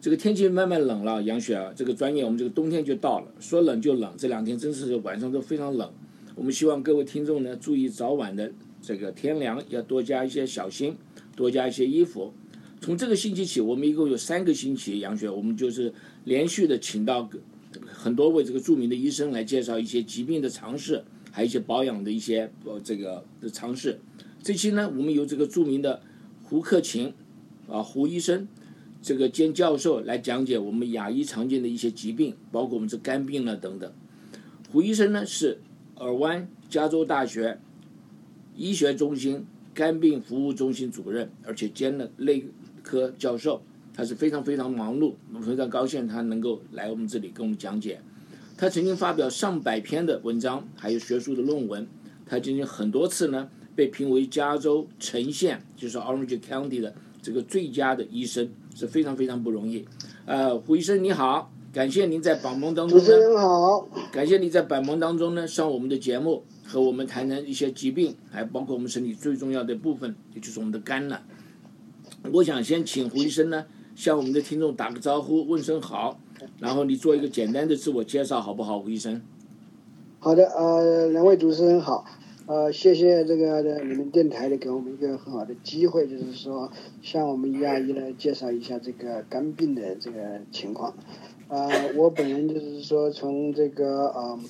[0.00, 5.92] 这个天气慢慢冷了，杨雪啊，这个转眼我们这个冬天就到了，说冷就冷，这两天真是晚上都非常冷。
[6.34, 8.50] 我们希望各位听众呢，注意早晚的
[8.80, 10.96] 这个天凉，要多加一些小心，
[11.36, 12.32] 多加一些衣服。
[12.80, 15.92] 从这个星期起，我们一共有三个星期，杨雪，我们就是
[16.24, 17.28] 连续的请到
[17.86, 24.00] 很多位这个著名的医生来介绍一些疾病的常识，还有一些保养的一些呃这个的常识。
[24.42, 26.00] 这期呢，我们由这个著名的
[26.42, 27.12] 胡克勤
[27.68, 28.48] 啊胡医生。
[29.02, 33.90] 这个兼教授来讲解我们亚医常见的一些疾病，包括我们这肝病了等等。
[34.70, 35.58] 胡医生呢是
[35.96, 37.58] 尔湾加州大学
[38.56, 42.44] 医学中心肝病服务中心主任，而且兼了内
[42.82, 43.62] 科教授。
[43.92, 48.00] 他是非常非常忙碌，我们非常高兴他能够来我们这里跟我们讲解。
[48.56, 51.86] 他曾经发表上百篇的文章，还有学术的论文。
[52.24, 58.48] 他曾经很多次呢被评为加州城县，就是 Orange County 的这个最佳的医生。
[58.80, 59.84] 是非常非常不容易，
[60.24, 71.20] 呃，胡医生你好，感谢您在百忙当中呢，主持人好，感谢你在百忙当中呢上我们的节目，和我们谈谈一些疾病，还包括我们身体最重要的部分，也就是我们的肝了。
[72.32, 76.18] 我想先请胡医生呢向我们的听众打个招呼，问声好，
[76.58, 79.20] 然后你做一个简单的自我介绍，好不好，胡医生？
[80.20, 82.06] 好的，呃，两位主持人好。
[82.50, 86.68] 呃，谢谢这个你们电台的给我们一个很好的机会，就是说
[87.00, 90.92] 向我们亚医呢介绍一下这个肝病的这个情况。
[91.46, 94.40] 呃，我本人就是说从这个呃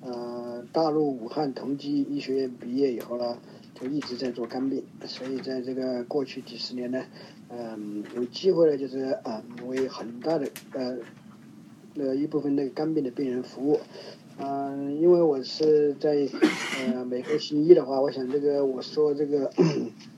[0.00, 3.38] 呃大陆武汉同济医学院毕业以后呢，
[3.72, 7.04] 就一直在做肝病，所以在这个过去几十年呢，
[7.50, 10.96] 嗯，有机会呢就是啊为很大的呃
[11.94, 13.78] 呃一部分那个肝病的病人服务。
[14.36, 16.28] 嗯，因为我是在
[16.86, 19.50] 呃美国行医的话，我想这个我说这个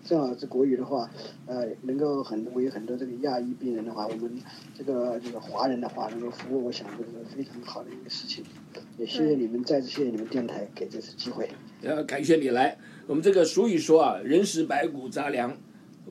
[0.04, 1.10] 正好是国语的话，
[1.46, 4.38] 呃，能够很为很多这个亚裔病人的话，我们
[4.74, 8.42] 这个这个华人的话能够服务，我想这是非常好的一个事情。
[8.96, 11.50] 也谢谢你们，再次谢谢你们电台给这次机会。
[11.82, 12.78] 呃，感谢你来。
[13.06, 15.54] 我们这个俗语说啊，人食百骨杂粮，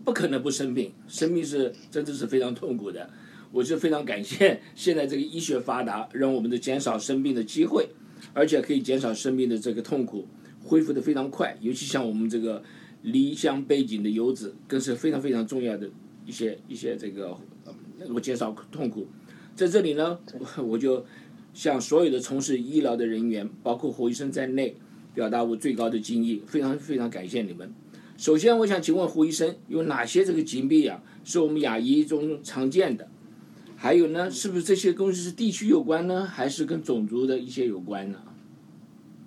[0.03, 3.09] 不可能不生病，生病是真的是非常痛苦的。
[3.51, 7.89] 我就非常感谢现在这个医学发达，让我们的减少生病的机会，
[8.33, 10.27] 而且可以减少生病的这个痛苦，
[10.63, 11.57] 恢复的非常快。
[11.61, 12.61] 尤其像我们这个
[13.01, 15.89] 离乡背井的游子，更是非常非常重要的
[16.25, 17.37] 一些一些这个
[17.99, 19.07] 能够减少痛苦。
[19.55, 20.19] 在这里呢，
[20.57, 21.05] 我就
[21.53, 24.75] 向所有的从事医疗的人员，包括胡医生在内，
[25.13, 27.73] 表达我最高的敬意，非常非常感谢你们。
[28.17, 33.07] 首先，我想请问胡医生，有哪些这个疾病啊，是我们牙医中常见的？
[33.85, 38.17] 还有呢，是不是这些东西是地区有关呢，还是跟种族的一些有关呢？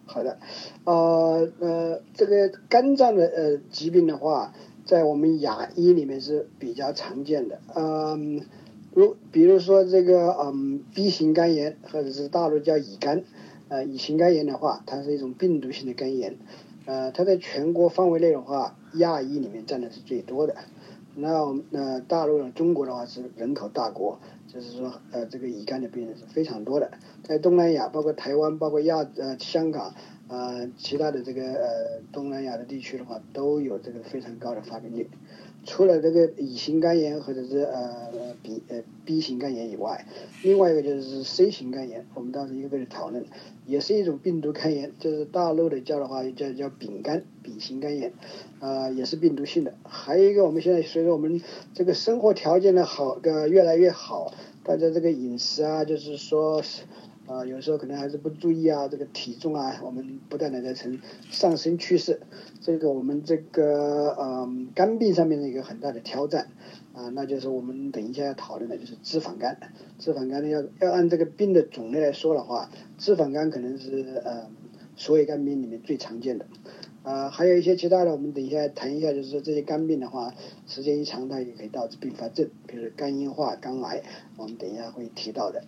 [0.04, 0.41] 好的，
[0.82, 4.52] 呃呃，这个肝脏的呃疾病的话，
[4.84, 7.60] 在我们亚医里面是比较常见的。
[7.76, 8.41] 嗯，
[8.92, 13.22] 如比如说这个嗯 B 型肝炎，或者是大陆叫乙肝，
[13.69, 16.36] 呃乙型肝炎的话，它是一种病毒性的肝炎，
[16.84, 20.56] 呃，它在全国范围内的话，亚医里面占的是最多的。
[21.21, 24.19] 那我们那大陆中国的话是人口大国。
[24.51, 26.91] 就是说，呃，这个乙肝的病人是非常多的，
[27.23, 29.93] 在东南亚，包括台湾，包括亚呃香港，
[30.27, 35.11] 呃，其他的这个呃东南亚的地区的话，都有这个非常高的发病率。
[35.64, 40.06] 除了这个乙型肝炎或者是呃 B 呃 B 型肝炎以外，
[40.42, 43.24] 另外一个就是 C 型肝炎，我们当时一个个的讨论，
[43.66, 48.12] 也是一种病毒肝炎，就是大陆的叫的话叫叫丙肝丙型肝炎，
[48.60, 49.74] 啊也是病毒性的。
[49.84, 51.41] 还有一个，我们现在随着我们
[51.75, 54.32] 这个生活条件的好个越来越好，
[54.64, 56.62] 大家这个饮食啊，就是说。
[57.28, 60.98] 啊，有时候可能还是不注意啊，这个体重啊，我们不断的在呈
[61.30, 62.20] 上升趋势，
[62.62, 66.48] 这个我们这个嗯肝病上面的一个很大的挑战
[66.94, 69.60] 啊，那就是我们等一下要讨论的就是脂肪肝，
[69.98, 74.48] 脂肪肝呢要要按这个病的种类来说的话，脂肪肝可能是呃
[74.96, 76.46] 所有肝病里面最常见的，
[77.02, 80.32] 啊，还有一些其他的，我们等一下谈一下，就是说这些肝病的话，
[80.66, 84.02] 时间一长它也可以导致并发症，比如肝硬化、肝癌，
[84.38, 85.62] 我们等一下会提到的。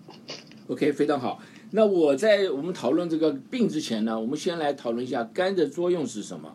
[0.70, 1.40] OK，非常好。
[1.72, 6.54] 那我在我们讨论这个病之前呢，我们先来讨论一下肝的作用是什么。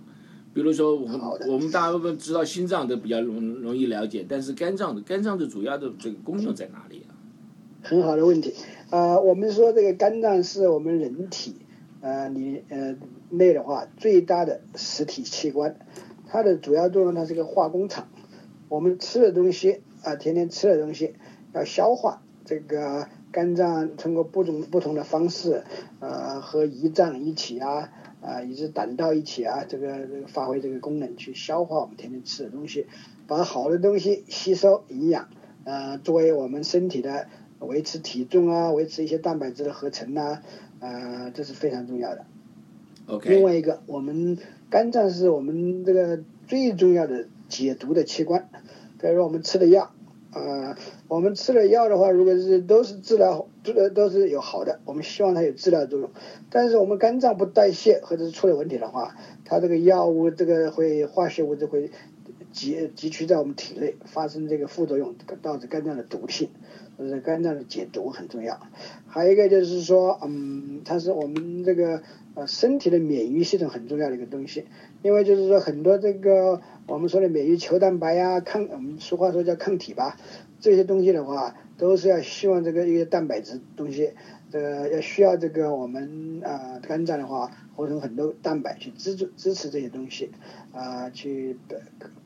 [0.54, 1.20] 比如说，我们
[1.50, 7.12] 我们大部分知道心脏的比较容容易了解，但是肝脏的肝脏的主要的这个功用在哪里啊？
[7.84, 8.54] 很好的问题。
[8.90, 11.58] 呃，我们说这个肝脏是我们人体
[12.00, 12.96] 呃里呃
[13.30, 15.78] 内的话最大的实体器官，
[16.26, 18.08] 它的主要作用它是个化工厂。
[18.70, 21.16] 我们吃的东西啊，天天吃的东西
[21.54, 25.66] 要消化，这个肝脏通过不同不同的方式，
[26.00, 27.92] 呃，和胰脏一起啊，
[28.22, 32.88] 啊，以及胆道一起啊，这个这个发挥这个功能去消化我们天天吃的东西，
[33.28, 35.28] 把好的东西吸收营养，
[35.66, 37.28] 呃，作为我们身体的。
[37.60, 40.40] 维持体重啊，维持一些蛋白质的合成呐，
[40.82, 42.26] 呃，这是非常重要的。
[43.08, 43.30] OK。
[43.30, 44.38] 另外一个，我们
[44.70, 48.50] 肝脏是我们这个最重要的解毒的器官。
[49.00, 49.95] 比如说我们吃的药，
[50.36, 50.78] 啊，
[51.08, 56.10] 我们吃了药的话，如果是都是治疗，都都是有好的，我们希望它有治疗作用。
[56.50, 59.16] 但是我们肝脏不代谢或者是出了问题的话，
[59.46, 61.90] 它这个药物这个会化学物质会
[62.52, 66.50] 集集聚在我们体内，发生这个副作用，导致肝脏的毒性。
[66.98, 68.58] 就是肝脏的解毒很重要，
[69.06, 72.02] 还有一个就是说，嗯，它是我们这个
[72.36, 74.64] 呃身体的免疫系统很重要的一个东西，
[75.02, 80.18] 因为就是说很多这个我们说的免疫球蛋白呀，抗我们俗话说叫抗体吧，
[80.60, 84.12] 这些东西的话都是要希望这个一些蛋白质东西，
[84.52, 90.30] 这个要需要这个我们啊肝脏的话合成很多蛋白去支持支持这些东西，
[90.74, 91.58] 啊去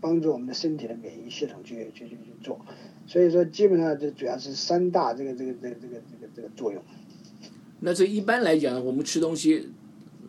[0.01, 2.59] 帮助我们的身体的免疫系统去去去去做。
[3.07, 6.83] 所以说，基本上就主要是三大这个这个这个这个这个这个作用。
[7.79, 9.69] 那这一般来讲，我们吃东西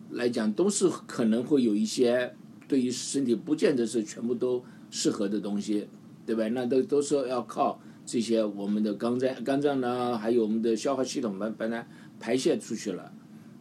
[0.09, 2.33] 来讲，都是可能会有一些
[2.71, 5.89] 对于身体不见得是全部都适合的东西，
[6.25, 6.47] 对吧？
[6.53, 11.85] 那都都是要靠这些我们的肝脏、肝脏呢，还有我们的消化系统把把它
[12.17, 13.11] 排泄出去了。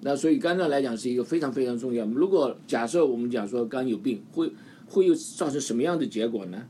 [0.03, 2.07] 那所以肝脏来讲是一个非常非常重要。
[2.07, 4.53] 如果假设我们讲说肝有病，会
[4.87, 6.63] 会有造成什么样的结果呢？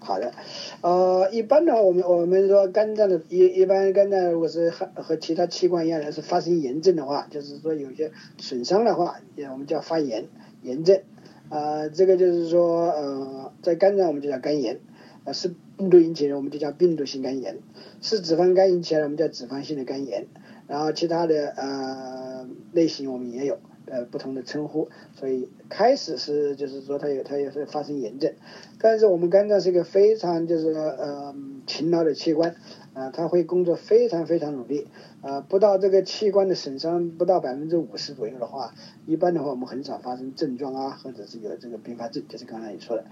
[0.00, 0.34] 好的，
[0.80, 10.26] 呃，一般的话，我们我们说肝脏的，一一般肝脏如果是和和其他器官一样的是发生炎症的话，就是说有些损伤的话，也我们叫发炎
[10.62, 11.00] 炎症，
[11.48, 14.80] 啊，这个就是说呃，在肝脏我们就叫肝炎，
[15.24, 17.58] 啊是病毒引起的我们就叫病毒性肝炎，
[18.00, 20.26] 是脂肪肝引起的我们叫脂肪性的肝炎，
[20.66, 23.58] 然后其他的呃类型我们也有。
[23.88, 28.32] 呃，不同的称呼，所以开始是就是说它有它也是发生炎症，
[28.80, 31.32] 但是我们肝脏是一个非常就是呃
[31.68, 32.56] 勤劳的器官，
[32.96, 34.86] 啊，他会工作非常非常努力，
[35.20, 38.72] 啊，不到这个器官的损伤不到百分之五十左右的话，
[39.04, 43.04] 一般的话我们很少发生症状啊，或者是有这个并发症，就是刚才你说的，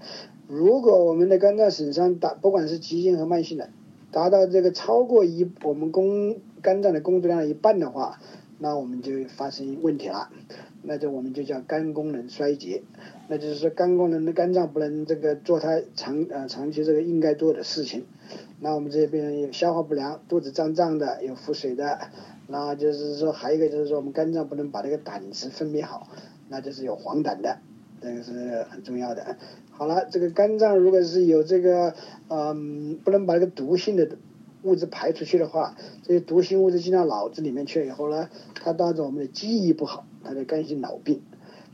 [0.47, 3.69] 如果我们的肝脏损伤达不管是急性和慢性的，
[4.11, 8.19] 达到这个超过一我们工肝脏的工作量的一半的话。
[8.57, 10.29] 那我们就发生问题了，
[10.81, 12.83] 那就我们就叫肝功能衰竭，
[13.27, 18.05] 那就是说肝功能的肝脏不能这个做它长呃长期这个应该做的事情，
[18.61, 21.99] 那我们这边有消化不良、肚子胀胀的、有腹水的，
[22.47, 26.07] 那就是说还有一个就是说我们肝脏不能把这个胆汁分泌好，
[26.47, 27.57] 那就是有黄疸的，
[28.01, 29.35] 这个是很重要的。
[29.71, 31.93] 好了，这个肝脏如果是有这个
[32.29, 34.07] 嗯不能把这个毒性的。
[34.65, 38.29] 物质排出去的话，这些毒性物质进到脑子里面去以后呢，
[38.61, 41.21] 它导致我们的记忆不好，它的肝性脑病。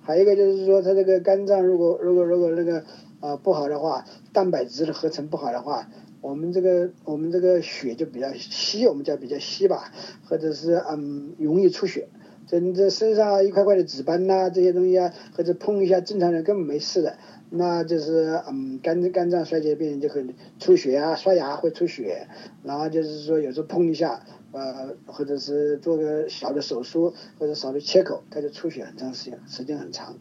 [0.04, 2.84] 还有一个就是说，它这个肝脏如果如果如果那个
[3.20, 5.90] 啊不好的话，蛋白质的合成不好的话，
[6.22, 9.92] 我们这个我们这个血就比较稀，我们叫比较稀吧，
[10.28, 12.10] 或者是嗯容易出血。
[12.48, 17.18] 这你这身上一块块的紫斑呐，这些东西啊，或者碰一下，正常人根本没事的。
[17.54, 20.26] 那就是嗯，肝肝脏衰竭病人就会
[20.58, 22.26] 出血啊，刷牙会出血，
[22.64, 30.16] 然后就是说有时候碰一下，呃，或者是做个小的手术或者小的切口，它就出血很长时间，时间很长。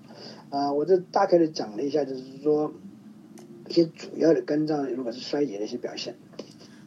[0.50, 2.72] 啊，我这大概的讲了一下，就是说
[3.68, 6.16] 一些主要的肝脏如果是衰竭的一些表现。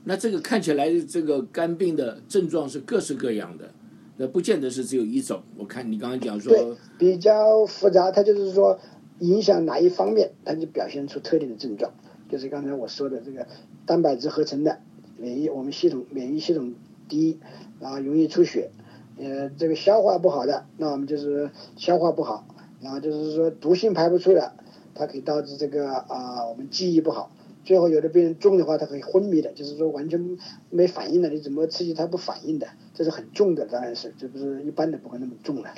[0.03, 3.71] 那这个看起来这个肝病的症状是各式各样的，
[4.17, 5.41] 那不见得是只有一种。
[5.55, 8.77] 我看你刚刚讲说比较复杂，它就是说。
[9.23, 11.93] 影响哪一方面，它就表现出特定的症状，
[12.29, 13.47] 就是刚才我说的这个
[13.85, 14.79] 蛋白质合成的
[15.17, 16.73] 免疫，我们系统免疫系统
[17.07, 17.39] 低，
[17.79, 18.71] 然后容易出血，
[19.17, 22.45] 呃，这个消化不好的，那我们就是消化不好，
[22.81, 24.53] 然后就是说毒性排不出的，
[24.93, 27.31] 它可以导致这个啊我们记忆不好，
[27.63, 30.37] 最后有的病人重的话，它可以昏迷的，就是说完全
[30.69, 35.69] 没反应的，你怎么刺激它不反应的，这是很重的，当然是，这不是一般的不会那么重的。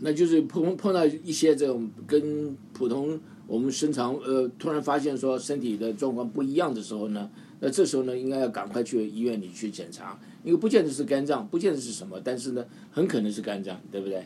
[0.00, 7.30] 那就是碰碰到一些这种跟普通我们正常呃突然发现说身体的状况不一样的时候呢，
[7.60, 14.24] 那这时候呢应该要赶快去医院里去检查，因为不见得是肝脏，不见得是什么，但是呢很可能是肝脏，对不对？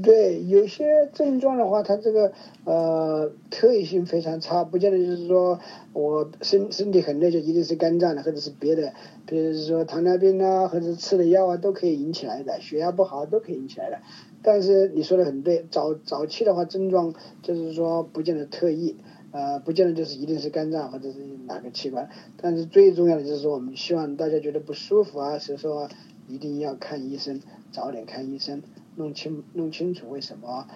[0.00, 2.32] 对，有些症状的话，它这个
[2.64, 5.58] 呃特异性非常差，不见得就是说
[5.92, 8.92] 我身身体很累就一定是肝脏的，或者是别的，
[9.26, 13.98] 比如说糖尿病啊，或者吃的药啊都可以引起来的，血压不好都可以引起来的。
[14.42, 18.96] 但是你说的很对，早早期的话症状就是说不见得特异，
[19.30, 22.08] 呃，不见得就是一定是肝脏或者是哪个器官。
[22.36, 25.88] 但是最重要的就是说，我们希望大家觉得不舒服啊，所以说
[26.28, 28.62] 一定要看医生，早点看医生。
[28.94, 30.66] 弄清弄清楚为什么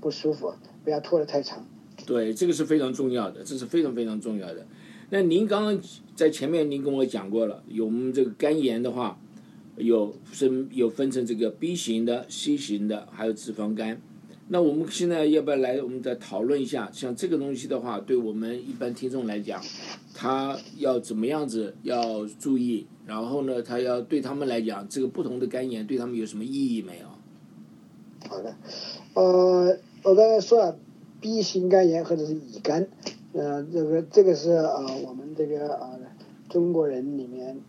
[0.00, 1.64] 不舒服，不要拖得太长。
[2.04, 4.66] 对，这个是非常重要的，这是非常非常重要的。
[5.10, 5.80] 那您刚刚
[6.16, 9.20] 在前面您跟我讲过了，有我们这个肝炎的话，
[9.76, 14.00] 有分有分成这个 B 型的、C 型的，还有脂肪肝。
[14.52, 16.90] 那我们现在要不要来我们再讨论一下？
[16.92, 19.62] 像这个东西的话，对我们一般听众来讲，
[20.12, 22.86] 他要怎么样子要注意？
[23.06, 27.06] 然后呢，他要对他们来讲，这个不同的肝炎对他们有什么意义没有？
[28.28, 28.54] 好的，
[29.14, 30.76] 呃，我刚才说了
[31.20, 32.88] ，B 型肝炎或者是乙肝，
[33.32, 35.98] 呃，这个这个是呃我们这个呃
[36.48, 37.60] 中国人里面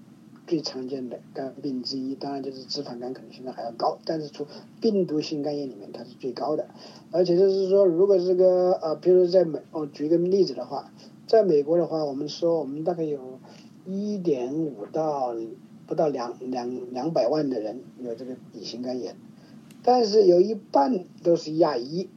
[0.51, 4.45] 最常见的肝病之一，当然就是脂肪肝可能现在还要高，但是从
[4.81, 6.67] 病毒性肝炎里面它是最高的，
[7.09, 10.91] 而且就是说，如果这个呃，比如在美，我举一个例子的话，
[11.25, 13.39] 在美国的话，我们说我们大概有
[13.85, 15.33] 一点五到
[15.87, 19.15] 不到两两两百万的人有这个乙型肝炎。
[19.83, 22.09] 但是有一半都是亚裔，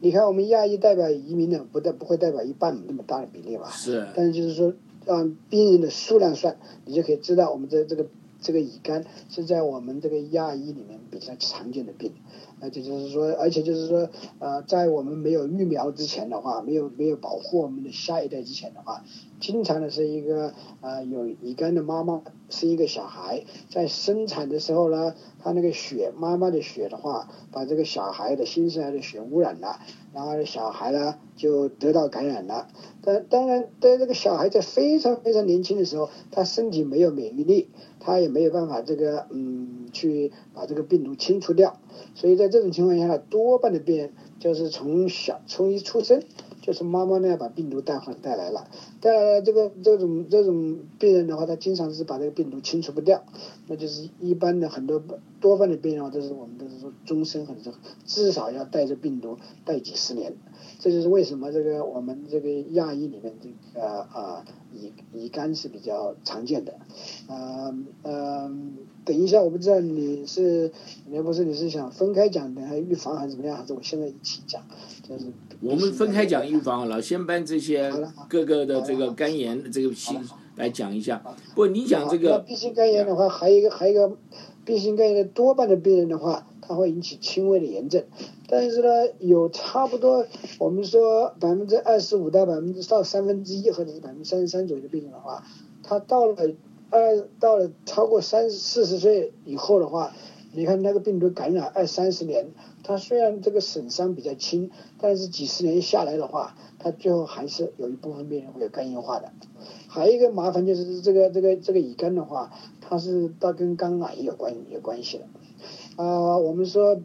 [0.00, 3.68] 你看我们亚裔代表移民的，不代不会代表一半那么大的比例吧？
[3.68, 4.08] 是。
[4.16, 4.72] 但是就是说，
[5.06, 8.06] 按病人的数量算，你就可以知道我们这这个
[8.40, 12.12] 这个乙肝是在我们这个亚裔里面比较常见的病。
[12.58, 14.08] 而且就是说，而且就是说，
[14.38, 19.04] 呃，在我们没有疫苗之前的话，没有没有保护我们的下一代之前的话，
[19.40, 25.14] 经常的是一个呃有乙肝的妈妈生一个小孩，在生产的时候呢。
[25.38, 29.78] 他那个血，妈妈的血的话，把这个小孩的新生儿的血污染了，
[30.16, 32.68] 然后小孩呢就得到感染了。
[33.02, 37.68] 但当然，在这个小孩在非常非常年轻的时候，他身体没有免疫力，
[38.00, 41.78] 他也没有办法这个嗯去把这个病毒清除掉。
[42.14, 46.22] 所以在这种情况下呢，多半的病人就是从小从一出生。
[46.66, 48.68] 就是妈妈呢把病毒带回带来了，
[49.00, 53.22] 带来了这个这种这种病人的话，他经常是把这个病毒清除不掉，
[53.68, 55.00] 那就是一般的很多
[55.40, 57.56] 多半的病人都是我们都是说终身很
[58.04, 60.34] 至少要带着病毒带几十年，
[60.80, 64.44] 这就是为什么这个我们这个亚裔里面这个啊
[64.74, 66.74] 乙乙肝是比较常见的，
[67.28, 70.70] 嗯嗯，等一下我不知道你是
[71.10, 74.60] 要不是你是想分开讲的还预防还是怎么样，还是我现在一起讲，
[75.08, 75.32] 就是。
[75.62, 77.90] 我们分开讲预防好了，先把这些
[78.28, 80.18] 各个的这个肝炎这个心
[80.56, 81.22] 来讲一下。
[81.54, 82.40] 不，你讲这个。
[82.40, 84.16] B 型肝炎的话，还有一个还有一个
[84.64, 88.04] B 型肝炎的多半的病人的话，它会引起轻微的炎症，
[88.48, 88.88] 但是呢，
[89.20, 90.26] 有差不多
[90.58, 95.42] 我们说百分之二十五到百分之到三分之一或者是百分之三十三左右的病人的话，
[95.82, 96.36] 他到了
[96.90, 100.12] 二到了超过三四十岁以后的话。
[100.52, 102.46] 你看那个病毒感染二三十年，
[102.82, 109.30] 它虽然这个损伤比较轻，但是几十年下来的话，它最后还是有一部分病人会有肝硬化的。
[109.86, 112.50] 还有一个麻烦就是这个这个这个乙肝的话，
[112.80, 116.02] 它是到跟肝癌有关有关系的。
[116.02, 116.98] 啊，我们说。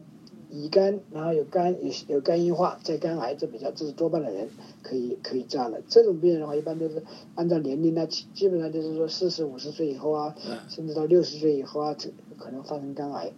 [0.54, 4.50] 乙肝，然后有肝有有肝硬化，在肝癌，这比较这是多半的人
[4.82, 5.80] 可以可以这样的。
[5.88, 7.02] 这种病人的话，一般都是
[7.34, 10.34] 按照年龄呢，基基本上就是说四十五十岁以后啊，
[10.68, 13.32] 甚至到六十岁以后啊，这可能发生肝癌。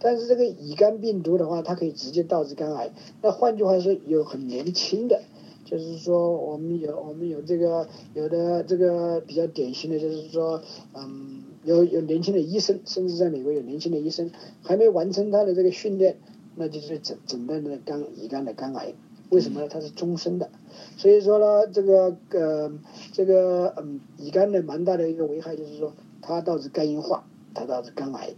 [0.00, 2.90] 但是这个乙肝病毒的话，它可以直接导致肝癌。
[3.22, 5.22] 那换句话说，有很年轻的，
[5.64, 10.60] 就是说我们有我们有这个有的这个比较典型的就是说，
[10.94, 14.32] 嗯，有有年轻的医生，甚至在美国有年轻的医生
[14.62, 16.16] 还没完成他的这个训练。
[16.56, 18.94] 那就是诊诊断的肝乙肝的肝癌，
[19.28, 19.68] 为什么呢？
[19.68, 20.50] 它是终身的，
[20.96, 22.72] 所以说呢，这个呃，
[23.12, 28.30] 这个嗯，乙肝的蛮大的一个危害就是说，它导致肝硬化，它导致肝癌，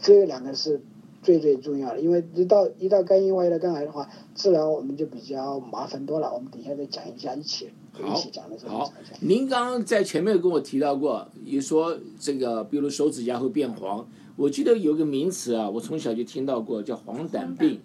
[0.00, 0.82] 这两个是
[1.22, 2.00] 最最重要的。
[2.00, 6.32] 因为一到一到肝硬化、一到肝癌的话，治疗我们就比较麻烦多了。
[6.34, 7.70] 我们等一下再讲一下，一起
[8.06, 8.80] 一起讲的时候。
[8.80, 14.06] 好，您刚刚在前面跟我提到过，也说这个，比如手指甲会变黄。
[14.36, 17.80] 我记得有个名词啊，我从小就听到过，叫黄疸病，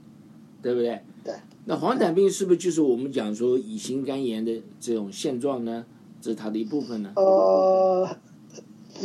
[0.61, 1.01] 对不对？
[1.23, 1.33] 对。
[1.65, 5.85] 那黄疸病是不是就是我们讲说乙型肝炎的这种现状呢？
[6.21, 7.11] 这是它的一部分呢？
[7.15, 8.09] 呃，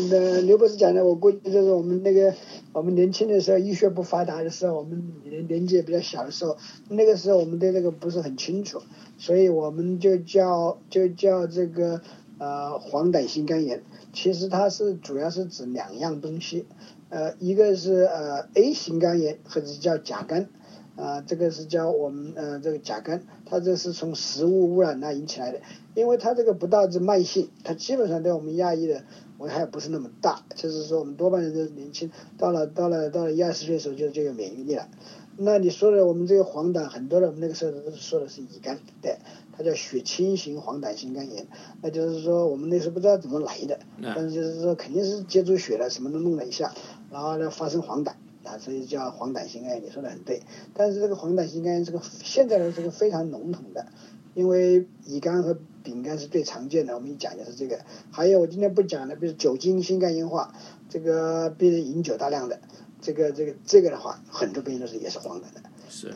[0.08, 2.32] 那刘博士讲的，我估计就是我们那个
[2.72, 6.56] 我们年轻的时候，医学不发达的时候，我们年年纪也比较小的时候，
[6.88, 8.80] 那个时候我们对这个不是很清楚，
[9.18, 12.00] 所以我们就叫就叫这个
[12.38, 13.82] 呃黄疸性肝炎。
[14.14, 16.64] 其实它是主要是指两样东西。
[17.12, 20.48] 呃，一个是呃 A 型肝炎，或者叫甲肝，
[20.96, 25.60] 啊，这个是叫我们呃这个甲肝，它这是从食物污染那引起来的，
[25.94, 29.04] 因为它这个不导致慢性，它基本上对我们亚裔的
[29.36, 34.88] 危害不是那么大，就是说我们多半人都年轻，到了到了到了一二十岁的时候就就有免疫力了。
[35.36, 39.16] 那你说的我们这个黄疸，很多人我们那个时候都是说的是乙肝，对，
[39.56, 41.46] 它叫血清型黄疸性肝炎，
[41.82, 43.80] 那就是说我们那时候不知道怎么来的，
[44.14, 46.74] 但是就是说肯定是接触血了，什么都弄了一下，
[47.12, 48.12] 然后呢发生黄疸。
[48.44, 50.42] 啊，所以叫黄疸性肝炎，你说的很对。
[50.74, 53.86] 但是这个黄疸性肝炎这个现在的这个非常笼统的，
[54.34, 56.92] 因为乙肝和丙肝是最常见的。
[56.92, 57.78] 我们一讲就是这个。
[58.10, 60.52] 还有我今天不讲的，比如酒精性肝硬化，
[60.88, 62.58] 这个病人饮酒大量的，
[63.00, 65.62] 这个这个这个的话，很多病人都是也是黄疸的。
[65.88, 66.12] 是。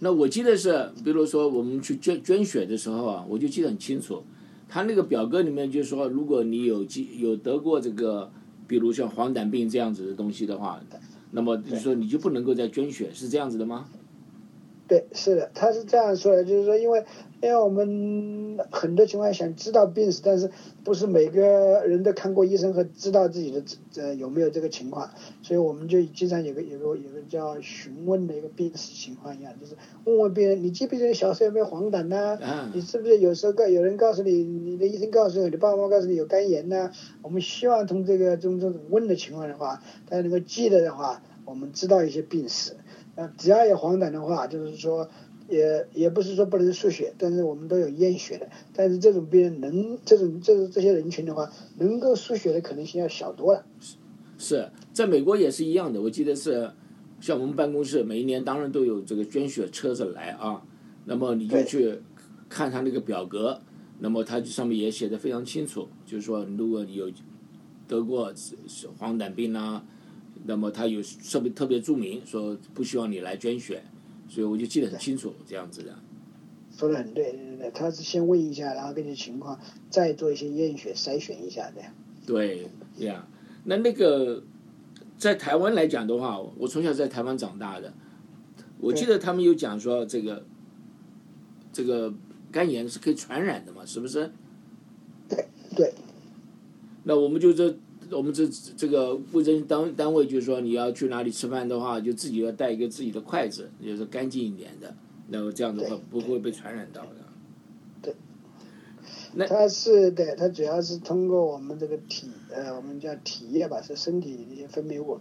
[0.00, 4.22] 那我记得是，比如说我们去捐捐血的时候啊，我就记得很清楚，
[4.68, 8.30] 他那个表格里面就说，如果你有记有得过这个，
[8.68, 10.80] 比如像黄疸病这样子的东西的话。
[11.30, 13.86] 那么你说你就不能够再捐血，是这样子的吗？
[14.88, 17.04] 对，是的，他是这样说的，就是说，因为
[17.42, 20.50] 因为我们很多情况想知道病史，但是
[20.82, 23.62] 不是每个人都看过医生和知道自己的
[24.02, 25.10] 呃有没有这个情况，
[25.42, 32.38] 所以我们就经常有个有个有个叫询问的一个病史情况一样，就是问问病人，你记不记得小时候有没有黄疸呢？
[32.72, 36.90] 你是不是有时候告有人告诉你，你的医生告诉你，你爸爸妈妈告诉你有肝炎呢？
[37.20, 42.72] 我们希望从这个从这种问的情况的话，大家能够记得的话，我们知道一些病史。
[43.18, 45.08] 呃，只要有黄疸的话，就是说，
[45.48, 48.48] 也也不是说不能输血，但是我们都有验血的。
[48.72, 53.66] 但是这种病人能，这种这这些人群的话，能够输血的可能性要小多了。
[54.38, 56.00] 是，在美国也是一样的。
[56.00, 56.70] 我记得是，
[57.20, 60.62] 像我们办公室每一年当然都有这个捐血车子来啊，
[61.04, 61.98] 那么你就去
[62.48, 63.60] 看他那个表格，
[63.98, 67.10] 那么他上面也写的非常清楚，就是说如果你有
[67.88, 68.32] 得过
[68.96, 69.84] 黄疸病啊。
[70.44, 73.82] 那么他有特别特别注明说不希望你来捐血，
[74.28, 75.94] 所以我就记得很清楚这样子的。
[76.74, 79.58] 说的很对，对对对，他是先问一下，然后根据情况
[79.90, 81.82] 再做一些验血筛选一下的。
[82.24, 82.68] 对
[82.98, 83.26] 呀，
[83.64, 84.42] 那那个
[85.16, 87.92] 在台湾来讲的话，我从小在台湾长大的，
[88.78, 90.46] 我记得他们有讲说这个
[91.72, 92.14] 这个
[92.52, 94.30] 肝炎是可以传染的嘛，是不是？
[95.28, 95.92] 对对。
[97.04, 97.76] 那我们就这。
[98.10, 104.94] 我们这这个卫生单单位就是说，你要去哪里吃饭的话，就自己要带一个自己的筷子，就是干净一点的，
[105.28, 107.16] 那么这样的话不会被传染到的。
[108.00, 108.14] 对。
[109.34, 115.20] 那它是对，它主要是通过我们这个体呃，我们叫体液吧，是身体一些分泌物，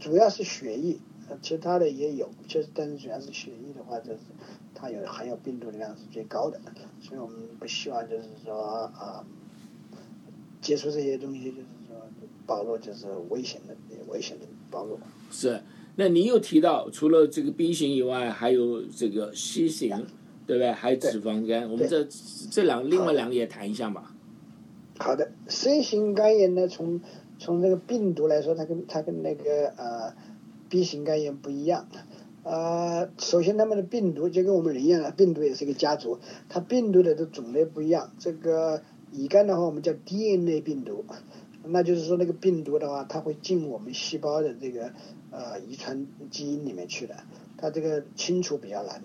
[0.00, 0.98] 主要是血液，
[1.40, 4.18] 其他的也有，其实但是主要是血液的话，就是
[4.74, 6.60] 它有含有病毒的量是最高的，
[7.00, 9.24] 所以我们不希望就是说啊，
[10.60, 11.66] 接触这些东西就是。
[12.46, 13.74] 暴露就是危险的，
[14.08, 14.98] 危险的暴露。
[15.30, 15.60] 是，
[15.96, 20.06] 那你又提到除了这个 B 型以外，还有这个 C 型，
[20.46, 20.70] 对不对？
[20.70, 21.70] 还有脂肪肝。
[21.70, 22.06] 我们这
[22.50, 24.14] 这两另外两个也谈一下吧。
[24.98, 27.00] 好的，C 型肝炎呢，从
[27.38, 30.14] 从这个病毒来说，它跟它跟那个呃
[30.68, 31.88] B 型肝炎不一样。
[32.44, 38.12] 呃，首先他们的病毒就跟我们人一样的，病毒也是一个家族，它病毒的这种类不一样。
[38.18, 38.80] 这个
[39.12, 41.04] 乙肝的话，我们叫 DNA 病毒。
[41.68, 44.92] 那就是说，那个病毒的话，它会进我们细胞的这个
[45.30, 47.14] 呃遗传基因里面去的，
[47.56, 49.02] 它这个清除比较难。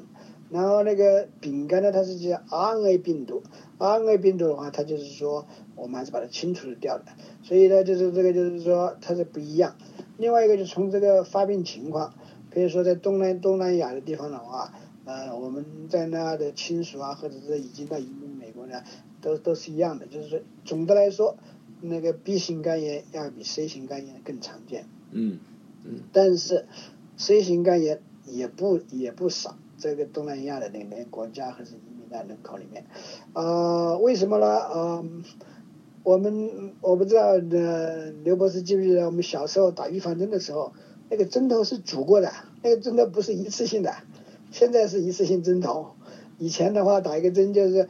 [0.49, 3.41] 然后那个丙肝呢，它是叫 RNA 病毒
[3.79, 7.05] ，RNA 病毒的话，它就是说我们还是把它清除掉的。
[7.41, 9.75] 所以呢，就是这个就是说它是不一样。
[10.17, 12.13] 另外一个就从这个发病情况，
[12.49, 14.73] 比如说在东南东南亚的地方的话，
[15.05, 18.83] 呃，我们在那的亲属啊，或者是已经到移民美国的，
[19.21, 20.05] 都都是一样的。
[20.05, 21.37] 就是说，总的来说。
[21.81, 25.39] 那个 B 型肝炎要比 C 型肝炎更常见，嗯
[25.83, 26.67] 嗯，但是
[27.17, 32.85] C 型肝炎也不也不少，这个东南亚的那边国家还是移民的人口里面，
[33.33, 34.45] 呃，为什么呢？
[34.45, 35.05] 呃，
[36.03, 40.73] 我们我不知道呃，刘博士记不记得我们小时候打预防针的时候，
[41.09, 43.95] 那个针头是煮过的，那个针头不是一次性的，
[44.51, 45.95] 现在是一次性针头，
[46.37, 47.89] 以前的话打一个针就是。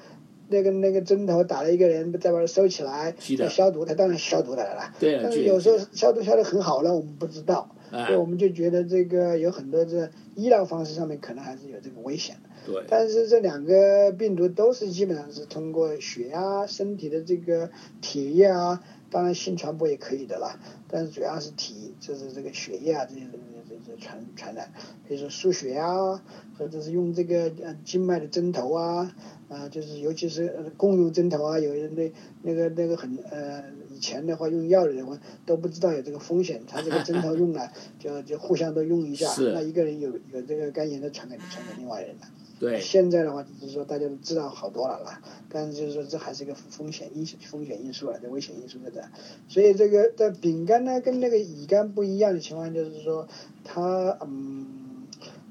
[0.51, 4.93] 那个那个针头打了一个人，再把它收起来，再消毒，它当然消毒的了。
[4.99, 12.49] 对但是有时候消毒消的很好了，我们不知道，所以我们就觉得这个有很多这医疗方式上面可能还是有这个危险的。
[12.73, 12.83] 对。
[12.87, 20.59] 但是这两个病毒都是基本上是通过血啊、身体的这个体液啊，当然性传播也可以的啦。
[20.87, 23.21] 但是主要是体，就是这个血液啊这些
[23.67, 24.71] 这这传传染，
[25.07, 26.21] 比如说输血啊，
[26.57, 29.15] 或者是用这个呃静脉的针头啊。
[29.51, 32.11] 啊，就是尤其是呃共用针头啊，有人那
[32.41, 42.27] 那个那个很呃，以前的话用药的人话都不知道有这个风险，他这个针头用了就就互相都用一下，那一个人有有这个肝炎的传给传给另外人了。
[42.61, 49.03] 对，现在的话就是说大家都知道好多了啦，但是就是说这还是一个风险因风险因素了，这危险因素在这，
[49.47, 53.27] 所以这个在丙肝呢跟那个乙肝不一样的情况就是说，
[53.63, 55.07] 它嗯，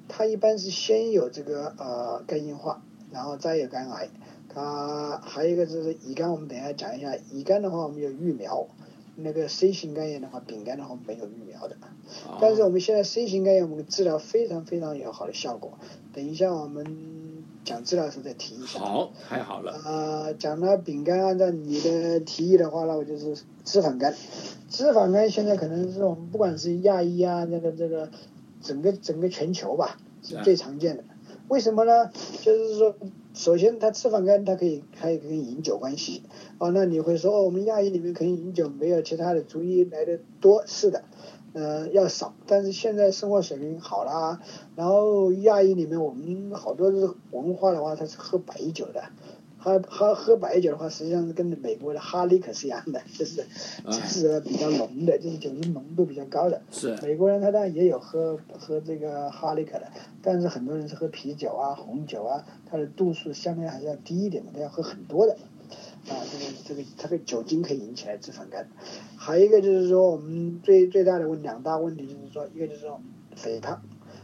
[0.07, 4.09] 它一般是先有这个呃肝硬化，然后再有肝癌，
[4.49, 8.67] 它还有一个就是乙肝，我们等一下讲一下，乙肝的话我们有疫苗，
[9.17, 11.77] 那个 C 型肝炎的话，丙肝的话没有疫苗的。
[12.41, 15.79] 但是我们现在 C 型肝炎，我们治疗非常非常有好的效果。
[16.13, 18.81] 等一下我们讲治疗的时候再提一下。
[18.81, 19.73] 好，太好了。
[19.85, 24.15] 呃，讲到丙肝，按照你的提议的话那我就是脂肪肝。
[24.69, 28.11] 脂肪肝现在可能是我们不管是亚裔啊，那个这个
[28.61, 31.05] 整个整个全球吧，是最常见的。
[31.51, 32.13] 为什么呢？
[32.43, 32.95] 就是说，
[33.35, 36.23] 首先它脂肪肝它可以还有跟饮酒关系。
[36.59, 41.03] 哦，那你会说，哦，我们亚裔里面可能饮酒没有其他的族裔来的多，是的。
[41.53, 44.41] 呃，要少，但是现在生活水平好了，
[44.77, 49.03] 然后亚裔里面我们好多是文化的话，他是喝白酒的，
[49.63, 53.45] 喝喝喝白酒的话，实际上是跟美国的哈利可是一样的，就是
[53.85, 56.61] 就是比较浓的，就是酒精浓度比较高的。
[56.71, 56.97] 是。
[57.03, 59.87] 美国人他当然也有喝喝这个哈利可的，
[60.23, 65.37] 但是很多人是喝啤酒啊、红酒啊，它的度数相对还是要低一点的，他要喝很多的。
[66.09, 68.67] 啊，这个这个它的酒精可以引起来脂肪肝，
[69.17, 73.01] 还有一个就是说我们最最大的问两大问题就是说，一个就是说
[73.37, 73.81] 肥胖，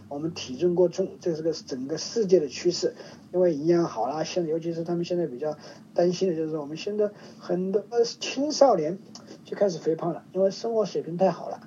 [0.09, 2.95] 我们体重过重，这是个整个世界的趋势，
[3.33, 5.57] 因为营养好了，现在尤其是他们现在比较
[5.95, 8.99] 担心的就是，我们现在很多青少年
[9.45, 11.61] 就开始肥胖了，因为生活水平太好了，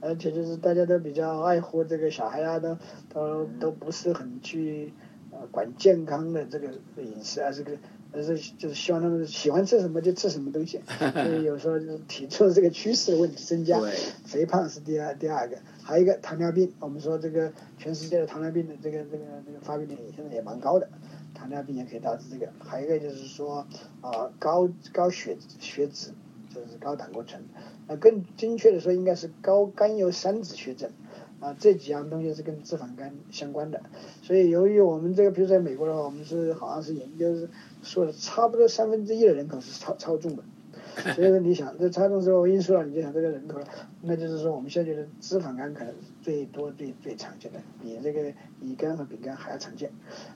[0.00, 2.78] 而且就是大家都比较爱护这个小孩啊，都
[3.12, 4.92] 都都不是很去
[5.30, 7.72] 呃管健康的这个饮食啊，这个。
[8.22, 10.80] 是就是希望他们喜欢吃什么就吃什么东西，
[11.12, 13.80] 所以有时候就是体重这个趋势的问题增加，
[14.24, 20.88] 肥胖是第二第二个，还有一个糖尿病，我们说这个全世界的糖尿病的这个这个这个发病率现在也蛮高的，
[21.34, 23.66] 糖尿病也可以导致这个，还有一个就是说
[24.00, 26.10] 啊高高血血脂，
[26.54, 27.42] 就是高胆固醇，
[27.88, 30.90] 那更精确的说应该是高甘油三酯血症。
[31.44, 33.82] 啊，这几样东西是跟脂肪肝相关的，
[34.22, 37.50] 所以由于我们这个，比如在美国的话，我们是好像是研究是
[37.82, 40.42] 说的差不多三分之一的人口是超超重的，
[41.14, 43.66] 所以说你想这超重之后因素了，你就想这个人口了，
[44.00, 45.92] 那就是说我们现在就是脂肪肝可能
[46.24, 48.32] 最多最最常见的，比这个
[48.62, 49.92] 乙肝和丙肝还要常见，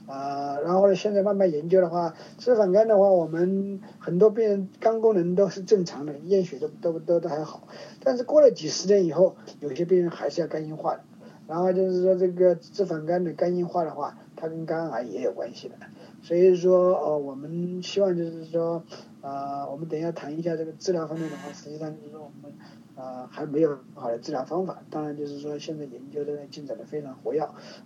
[0.07, 7.67] 啊，然后呢，现在慢慢研究的话，脂肪肝的话，我们很多病人肝功能都是正常的，验血都都都都还好。
[8.05, 11.01] 但是过了几十年以后，有些病人还是要肝硬化的。
[11.47, 15.77] 然后就是说，这个脂肪肝的肝硬化的话，它跟肝癌也有关系的。
[16.21, 18.85] 所以说，呃，我们希望就是说，
[19.29, 22.51] 呃，我们等一下谈一下这个治疗方面的话，实际上就是说我们，
[22.97, 24.83] 呃，还没有好的治疗方法。
[24.89, 27.43] 当然就是说，现在研究的进展的非常活跃，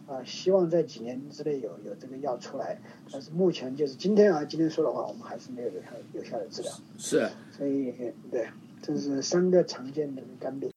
[0.07, 2.79] 啊，希望在几年之内有有这个药出来。
[3.11, 6.73] 但是目前就是今天啊，今天说的话，我们还是没有有效有效的治疗。
[6.97, 7.29] 是。
[7.51, 7.93] 所以，
[8.31, 8.47] 对。
[8.81, 10.72] 这是三个常见的肝病。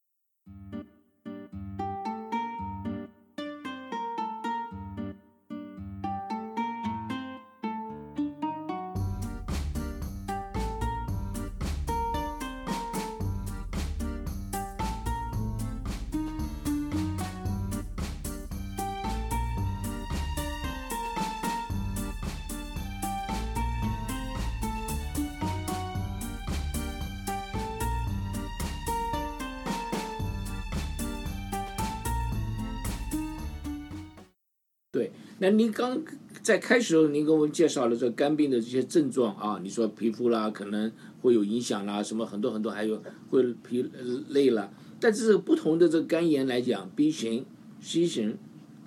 [35.46, 36.02] 那您刚
[36.42, 43.88] 在开始的时候，您给我们介绍了这肝病的这些症状啊，你说皮肤啦可能会有影响啦，什么很多很多，还有会疲
[44.30, 44.74] 累了。
[45.00, 47.46] 但是不同的这个肝炎来讲，B 型、
[47.80, 48.40] C 型，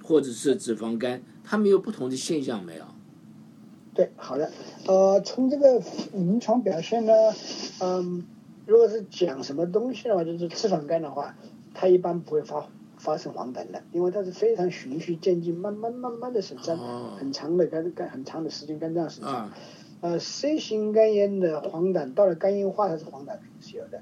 [0.03, 2.83] 或者是脂肪肝，它们有不同的现象没有？
[3.95, 4.51] 对，好的，
[4.89, 5.81] 呃，从这个
[6.13, 7.13] 临床表现呢，
[7.81, 8.25] 嗯，
[8.67, 11.37] 如果是讲什么东西的话，就是脂肪肝的话，
[11.73, 12.69] 它一般不会发红。
[12.99, 16.77] 发生黄疸的，因为它是非常循序渐进，慢慢慢慢的损伤，
[17.17, 19.51] 很长的肝肝很长的时间肝脏损伤。
[20.01, 24.01] 呃，C 型肝炎的黄疸到了肝硬化，它是黄疸是有的。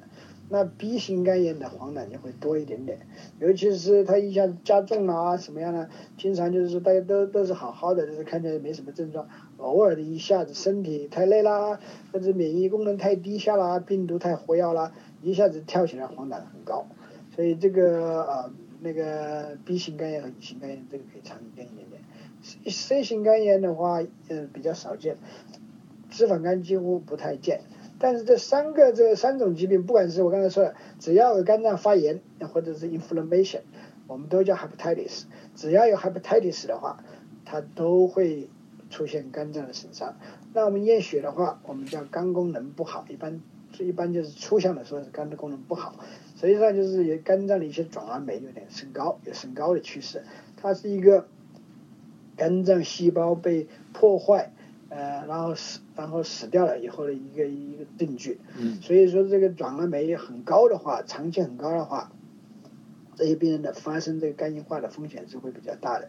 [0.49, 2.99] 那 B 型肝炎的黄疸就会多一点点，
[3.41, 5.89] 尤其是它一下子加重了啊，什么样呢？
[6.19, 11.81] 经常就是说大家都都是好好的，就是看起来没什么症状，偶尔的一下子身体太累啦，
[12.13, 16.87] 或者免疫功能太低下啦，病毒太活跃啦，一下子跳起来黄疸很高。
[17.35, 18.51] 所以这个呃。
[18.87, 22.03] 那个 B 型肝炎和乙型肝炎，这个可以常见一点点。
[22.71, 25.17] C 型肝炎的话，嗯，比较少见。
[26.09, 27.63] 脂肪肝几乎不太见。
[27.99, 32.21] 但是这三个这三种疾病，不管是我刚才说的，只要有肝脏发炎
[32.53, 33.63] 或者是 inflammation，
[34.07, 35.25] 我们都叫 hepatitis。
[35.57, 37.03] 只要有 hepatitis 的话，
[37.45, 38.49] 它都会
[38.89, 40.17] 出现肝脏的损伤。
[40.55, 43.41] 那我们验血的话，我们叫肝功能不好，一般
[43.81, 45.97] 一般就是抽象的说是肝的功能不好，
[46.37, 50.23] 实际上就是有肝脏的一些转氨酶有点升高，有升高的趋势。
[50.57, 51.27] 它是一个
[52.37, 54.53] 肝脏细胞被破坏。
[54.89, 58.39] 呃，然后死，然后死掉了以后的一个一个证据。
[58.57, 58.81] 嗯。
[58.81, 62.13] 所以说，这个转氨酶很高的话，长期很高的话，
[63.17, 66.09] 这些病人的发生这个肝硬化的风险是会比较大的。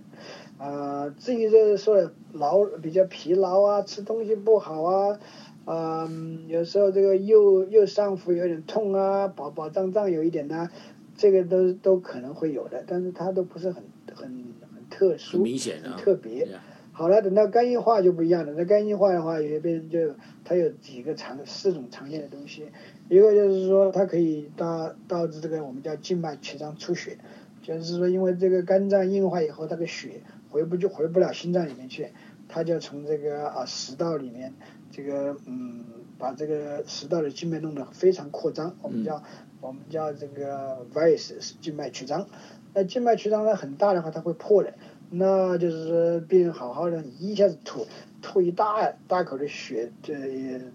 [0.60, 5.20] 啊，至于就是说劳比较疲劳啊，吃东西不好啊，
[5.68, 6.10] 啊，
[6.48, 10.70] 有时候这个右右上腹有点痛啊，饱饱胀胀有一点呢，
[11.18, 13.84] 这个都都可能会有的，但是它都不是很
[14.16, 14.30] 很
[14.74, 16.48] 很特殊，很明显的，特别。
[16.94, 18.54] 好了，等到肝硬化就不一样了。
[18.58, 22.64] 那肝硬化的话，有些病人就它有几个常四种常见的东西，
[23.10, 27.18] 一个就是说它可以导导致这个我们叫静脉曲张出血，
[27.62, 32.08] 就是说因为这个肝脏硬化以后，它的血回不就回不了心脏里面去，
[32.48, 34.54] 它就从这个啊食道里面
[34.92, 35.84] 这个嗯
[36.18, 39.22] 把这个食道的静脉弄得非常扩张，我们叫
[39.62, 42.28] 我们叫这个 varices 静脉曲张。
[42.74, 44.74] 那静脉曲张呢很大的话，它会破的。
[45.10, 47.88] 那就是说，病人好好的，一下子吐
[48.22, 50.14] 吐一大大口的血，这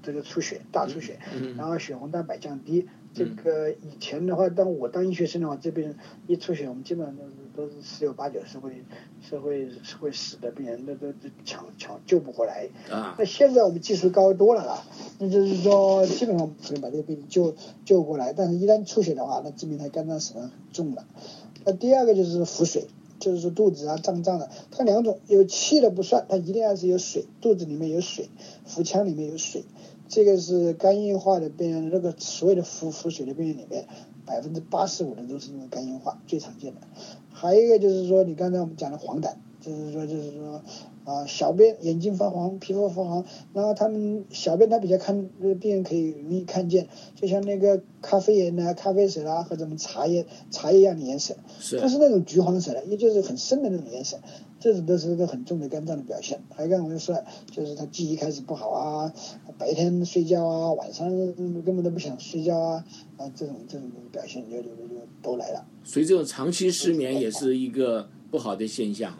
[0.03, 1.19] 这个出血大出血，
[1.57, 2.89] 然后血红蛋白降低。
[3.13, 8.85] 这个以前的话，当我当医学生的话，这边一出血，我们基本上都是都是十有八九是会
[9.21, 12.69] 是会是会死的病人，那都都抢抢救不过来。
[12.91, 13.15] 啊。
[13.19, 14.85] 那现在我们技术高多了啊，
[15.19, 21.07] 那就是说基本上可以把这个病人救救过来，但是一旦出血的话，那证明他肝脏损伤很重了。
[21.65, 22.87] 那第二个就是腹水。
[23.19, 28.29] 就是说肚子啊胀胀的，它两种有气的不算，它一定要是有水，肚子里面有水，
[28.67, 29.63] 腹腔里面有水，
[30.09, 33.87] 这个是肝硬化的病人，那个所有的腹腹水的病人里面，
[34.27, 36.81] 百分之八十五的都是因为肝硬化最常见的。
[37.33, 40.63] 还有一个就是说，你刚才我们讲的黄疸，就是说就是说。
[41.05, 45.29] 啊，小便眼睛发黄，皮肤发黄，然后他们小便他比较看，
[45.61, 54.19] 病人可以容易看见，就像那个咖啡颜呐、咖啡色啦，或者我们茶叶茶叶一样的颜色，是，它是那种橘黄色的，也就是很深的那种颜色，
[54.61, 56.41] 这种都是一个很重的肝脏的表现。
[56.55, 59.13] 还有刚才说，就是他记忆开始不好啊，
[59.59, 62.85] 白天睡觉啊，晚上根本都不想睡觉啊，
[63.17, 65.67] 啊，这种这种表现就就就都来了。
[65.83, 69.13] 所以这种长期失眠也是一个不好的现象。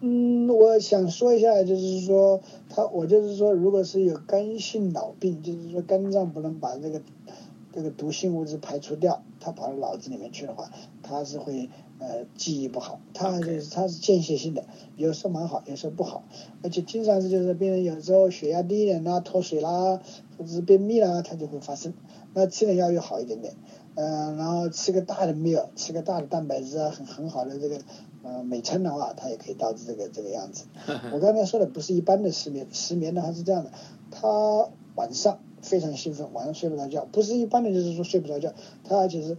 [0.00, 7.00] 嗯，我想说一下，就是说，他我就是说，如果是有肝性脑病，就是说肝脏不能把这个
[7.72, 10.70] 这个毒性物质排除掉，它跑到脑子里面去的话，
[11.02, 14.64] 它是会呃记忆不好，它就是它是间歇性的，
[14.96, 16.24] 有时候蛮好，有时候不好，
[16.62, 20.00] 而且经常是就是病人有时候血压低一点啦，脱水啦，
[20.36, 21.94] 或者是便秘啦，它就会发生，
[22.34, 23.54] 那吃点药又好一点点，
[23.94, 27.78] 嗯，然后吃个大的 meal，吃个大的蛋白质啊，很很好的这个。
[28.24, 30.64] 呃，美餐的话，它也可以导致这个这个样子。
[31.12, 33.70] 我刚才说的不是一般的失眠，失眠的话是这样的，
[34.10, 39.36] 他晚上非常兴奋，晚上睡不着觉，不是一般的，就是说睡不着觉，他就是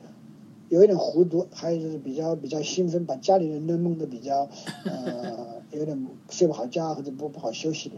[0.69, 4.49] 有一点糊涂，还有就是比较比较兴奋，把家里人都弄得比较
[4.85, 7.95] 呃有点睡不好觉或者不不好休息的。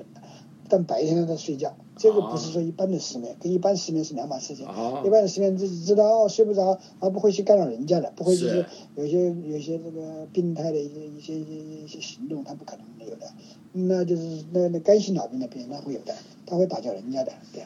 [0.69, 4.65] 但白天在睡觉，这个不是说一般的失眠，跟一般失眠是两码事情。
[5.05, 13.27] 一般的失眠自己知道哦睡不着，而不会去干扰人家的，不会就是有些有些这个病态的一些一些一些行动，他不可能没有的。
[13.71, 16.13] 那就是那那肝性脑病的病人他会有的，
[16.45, 17.63] 他会打搅人家的，对。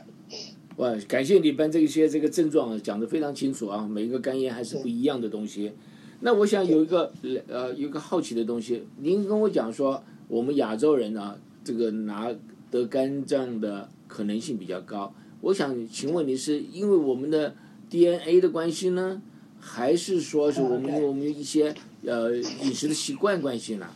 [0.78, 3.88] 哇，感谢你把这些这个症状讲得非常清楚啊！
[3.88, 5.74] 每一个肝炎还是不一样的东西。
[6.22, 7.12] 那我想有一个
[7.48, 12.32] 呃有一个好奇的东西，您跟我讲说我们亚洲人呢，这个拿。
[12.72, 17.54] 得肝脏的可能性比较高，我想请问你是因为我们的
[17.90, 19.22] DNA 的关系呢，
[19.60, 23.88] 还是说是我们我们一些呃饮食的习惯关系呢？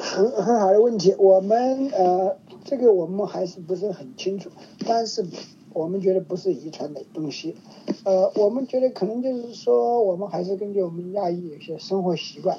[0.00, 4.48] 很很好的问题，我们呃这个我们还是不是很清楚，
[4.86, 5.26] 但是
[5.74, 7.54] 我们觉得不是遗传的东西，
[8.04, 12.58] 呃我们觉得可能就是说我们还是根据我们亚裔有些生活习惯。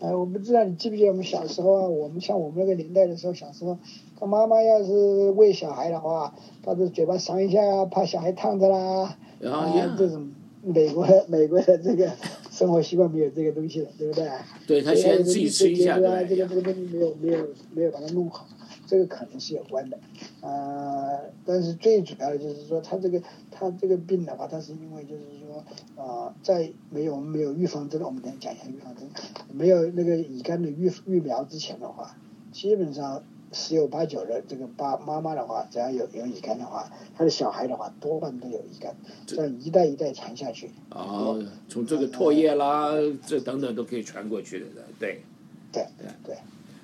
[0.00, 1.88] 哎，我不知道你记不记得我们小时候啊？
[1.88, 3.76] 我们像我们那个年代的时候，小时候，
[4.18, 9.16] 他妈妈要是喂小孩的话，他的嘴巴扇一下，怕小孩烫着啦。
[9.44, 10.30] 啊，这种
[10.62, 12.10] 美国美国的这个
[12.50, 14.28] 生活习惯没有这个东西的，对不对？
[14.66, 18.46] 对他先自己吃一下，对这个这个东西没有没有没有把它弄好。
[18.86, 19.98] 这个可能是有关的，
[20.40, 29.06] 呃，但是最主要的就是说，他这个他这个病的话，他是因为就是说，啊，在没有我们没有预防针，我们等讲一下预防针，
[29.52, 32.16] 没有那个乙肝的预预苗之前的话，
[32.50, 38.94] 基本上十有八九的这个爸妈妈的话，只要有有乙肝的话，他的小孩的话多半都有乙肝，
[39.26, 40.70] 这样一代一代传下去。
[40.90, 42.92] 哦，从这个唾液啦，
[43.26, 44.66] 这等等都可以传过去的，
[44.98, 45.22] 对。
[45.70, 46.36] 对对对。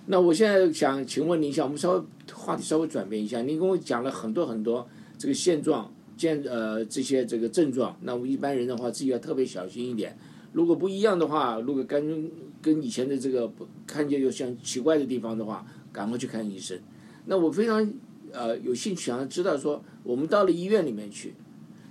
[0.06, 2.02] 那我现在想请问你一下，我们稍微
[2.34, 10.14] 话题稍微转变一下，您跟我讲了很多很多这个现状、见呃这些这个症状，那我们一般人的话自己要特别小心一点。
[10.52, 13.50] 如果不一样的话，如果跟跟以前的这个
[13.86, 16.78] 看见有像奇怪的地方的话，赶快去看医生。
[17.24, 17.90] 那我非常
[18.32, 21.34] 呃有兴趣想要知道说，我们到了医院里面去，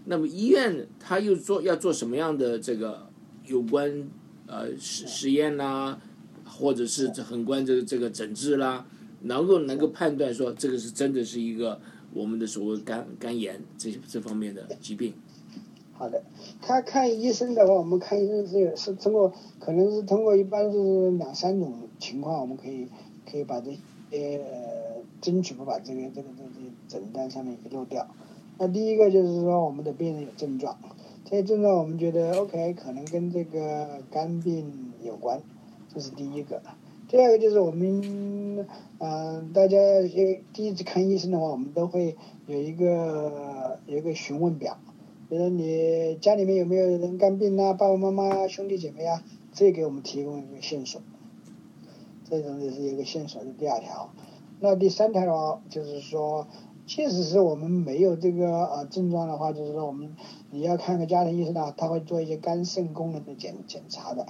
[0.05, 3.07] 那么医院他又做要做什么样的这个
[3.47, 4.07] 有关
[4.45, 5.97] 呃实实验呐？
[6.45, 8.85] 或者是这很关这个这个诊治啦，
[9.21, 11.79] 能够能够判断说这个是真的是一个
[12.13, 15.15] 我们的所谓肝肝炎这这方面的疾病。
[15.93, 16.21] 好的，
[16.61, 22.87] 他看医生的话，我们看医生是是通过可能是通过一般是两三种情况，我们可以
[23.25, 23.71] 可以把这
[24.17, 26.49] 呃争取不把这个这个这个
[26.87, 28.07] 诊断上面遗漏掉。
[28.57, 30.77] 那第一个就是说我们的病人有症状，
[31.25, 35.41] 这些症状我们觉得 OK，可能跟这个肝病有关。
[35.93, 36.61] 这是第一个，
[37.07, 38.65] 第二个就是我们，
[38.97, 39.77] 嗯，大家
[40.53, 42.15] 第一次看医生的话，我们都会
[42.47, 44.79] 有一个有一个询问表，
[45.29, 51.01] 比如说你家里面有没有人肝病啊，爸爸妈妈、兄弟姐妹啊，这给我们提供一个线索，
[52.41, 54.09] 这种也是一个线索的第二条。
[54.59, 56.47] 那第三条的话，就是说，
[56.85, 60.15] 即使是我们没有这个呃症状的话，就是说我们
[60.51, 64.25] 你要看个家庭医生呢，他会做一些肝肾功能的检检查的。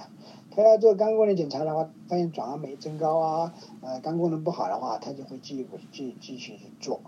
[0.50, 7.00] 他要做肝功能检查的话，发现转氨酶增高啊，呃，肝功能不好的话，他就会继继继续去做。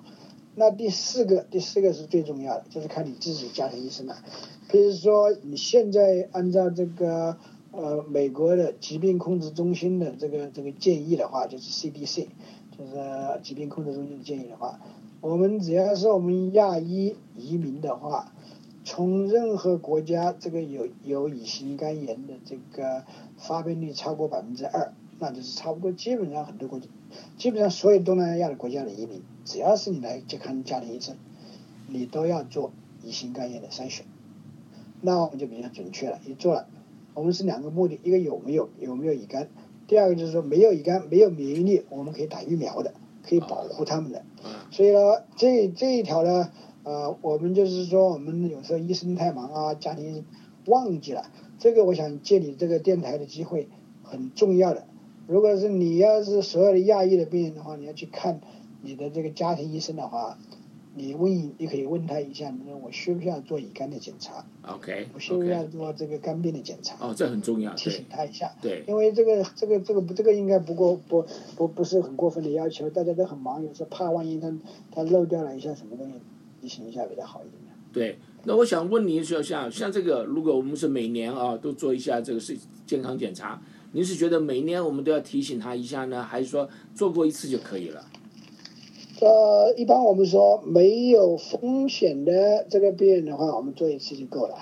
[0.55, 4.17] 那第四个，第四个是最重要的，就是看你自己家庭医生了。
[4.69, 7.37] 比如说，你现在按照这个
[7.77, 12.29] 呃美国的疾病控制中心的这个这个建议的话，就是 CDC，
[12.77, 14.81] 就是疾病控制中心的建议的话，
[15.21, 18.33] 我们只要是我们亚裔移民的话，
[18.85, 23.05] 从任何国家这个有有乙型肝炎的这个。
[23.39, 26.87] 发病率超过百分之二，那就是差不多基本上很多国家，
[27.37, 31.17] 基本上所有东南亚的国家的移民，只要是你来去看家庭医生，
[31.87, 32.73] 你都要做
[33.05, 34.07] 乙型肝炎的筛选，
[35.03, 36.19] 那我们就比较准确了。
[36.27, 36.67] 一做了，
[37.17, 39.49] 我们是两个目的，一个有没有有没有乙肝，
[39.87, 42.93] 第二个就是说没有乙肝没有免疫力，我们可以打疫苗的，
[43.27, 44.23] 可以保护他们的。
[44.71, 44.99] 所以呢，
[45.35, 46.51] 这这一条呢，
[46.85, 50.27] 呃，我们就是说我们有时候医生太忙啊，家庭
[50.67, 51.31] 忘记了。
[51.59, 53.71] 这个我想借你这个电台的机会
[54.03, 54.87] 很重要的。
[55.27, 58.43] 如果是你要是所有的亚裔的病人的话，你要去看
[58.83, 60.39] 你的这个家庭医生的话，
[60.99, 65.09] 你问你可以问他一下，你说我需不需要做乙肝的检查？OK。
[65.15, 66.97] 我需不需要做这个肝病的检查？
[66.99, 67.75] 哦，这很重要。
[67.75, 68.51] 提醒他一下。
[68.63, 68.83] 对。
[68.89, 74.51] 因为这个这个这个不这个应该不过不不不是很过分的要求，大家都很忙，有时候怕万一他
[74.91, 76.15] 他漏掉了一下什么东西，
[76.63, 77.61] 提醒一下比较好一点。
[77.93, 78.19] 对。
[78.45, 82.57] 那我想问您说，像像这个，如果我们是每年啊都做一下这个是
[82.87, 83.61] 健康检查，
[83.93, 88.03] 您是觉得每年我们都要提醒他一下呢，还是说做过一次就可以了？
[89.21, 94.57] 呃，一般我们说没有风险的这个病人的话，我们做一次就够了。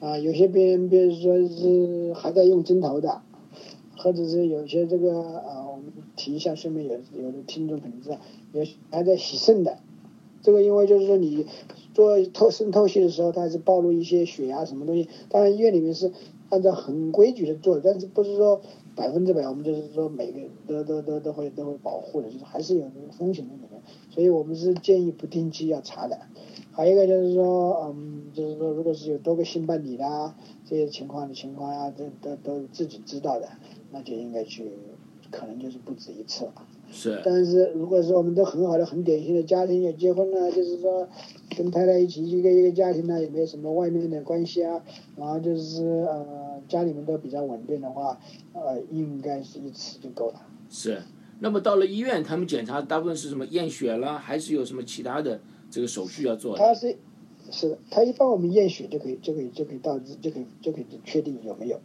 [0.00, 3.22] 啊，有些病人，比如说是还在用针头的，
[3.96, 8.18] 或者是有些这个啊，我们提一下，顺便有有的听众可能知道，
[8.52, 9.78] 有还在洗肾的，
[10.42, 11.46] 这个因为就是说你。
[11.96, 15.08] 做透渗透析的时候，它是暴露一些血压什么东西。
[15.30, 16.12] 当然医院里面是
[16.50, 18.60] 按照很规矩的做，但是不是说
[18.96, 23.82] 百分之百，我们就是说每个都都都都会都会保护的，就是还是有那个风险在里面。
[24.10, 26.18] 所以我们是建议不定期要查的。
[26.72, 33.48] 还有一个就是说，嗯，就是说如果是有多个性伴侣的这些情况的情况呀，这都都自己知道的，
[33.92, 34.72] 那就应该去，
[35.30, 36.54] 可能就是不止一次了。
[36.90, 37.20] 是。
[37.24, 41.08] 但是如果是我们都很好的、很典型的家庭，也结婚了，就是说。
[41.56, 44.82] 跟太太一起一个一个家庭呢，也没有什么外面的关系啊。
[45.16, 48.18] 然后就是呃，家里面都比较稳定的话，
[48.52, 50.42] 呃，应该是一次就够了。
[50.68, 51.00] 是。
[51.38, 56.58] 那么到了医院，他们检查大部分是什么验血了，还是有什么其他的这个手续要做？
[56.58, 56.96] 他是。
[57.50, 61.80] 是的，他一般我们验血就可以，就可以，就可以导致，就可以，就可以确定有没有。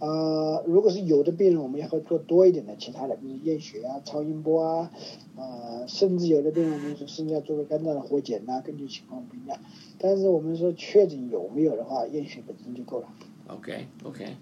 [0.00, 4.90] 呃，如果是有的病人，我们也会做多一点的其他的，比如验血啊、超音波啊，
[5.36, 9.58] 呃，甚至有的病人我们说甚至要做个肝脏的活检呐，根据情况不一样。
[9.98, 13.08] 但是我们说确诊有没有的话，验血本身就够了。
[13.48, 14.36] OK，OK。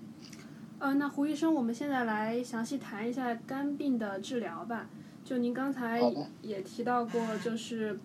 [0.79, 4.89] 呃，那胡医生，我们现在来详细谈一下肝病的治疗吧。
[5.25, 6.01] 就您刚才
[6.43, 7.99] 也提到过，就是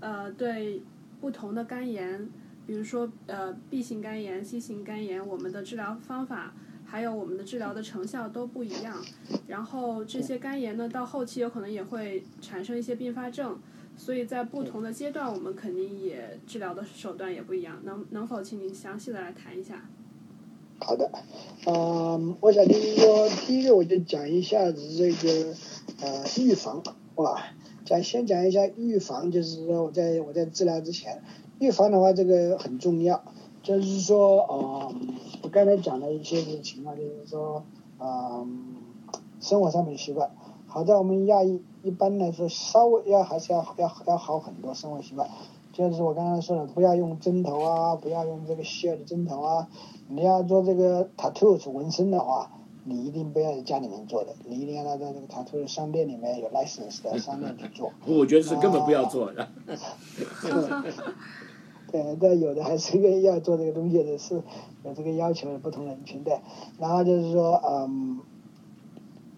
[0.00, 0.80] 呃，对。
[1.22, 2.28] 不同的肝炎，
[2.66, 6.52] 比如说呃 B 型肝炎、C 型肝炎，我们的治疗方法，
[6.84, 9.00] 还有我们的治疗的成效都不一样。
[9.46, 13.60] 然后这些肝炎呢，到后期有可能也会产生一些并发症，
[13.96, 17.78] 所以在不同的阶段，我们肯定也治疗的手段也不一样。
[17.84, 19.88] 能能否请您详细的来谈一下？
[20.80, 21.08] 好的，
[21.66, 25.54] 嗯，我想就是说，第一个我就讲一下子这个
[26.00, 26.82] 呃预防，
[27.14, 27.40] 哇，
[27.84, 31.22] 讲先讲一下预防，就是说我在我在治疗之前，
[31.58, 33.22] 预防的话这个很重要，
[33.62, 34.94] 就是说，呃，
[35.42, 37.64] 我刚才讲的一些情况，就是说，
[37.98, 38.76] 嗯，
[39.40, 40.30] 生活上面习惯，
[40.66, 45.28] 好在我们亚裔一般来说稍微要还是要要要好很多生活习惯。
[45.72, 49.68] 就是我刚才说的，不要用针头啊，不要用这个希尔的针头啊。
[50.08, 52.50] 你要做这个 tattoo 纹身的话，
[52.84, 57.92] 你一定不要在家里面做的，你一定要在那个 tattoo 商店里面有 license 的 商店去做。
[58.06, 59.48] 我觉得是根本不要做的。
[61.90, 64.42] 对，但有的还是愿意要做这个东西的，是
[64.84, 66.40] 有这个要求的不同人群的。
[66.78, 68.20] 然后就是说，嗯。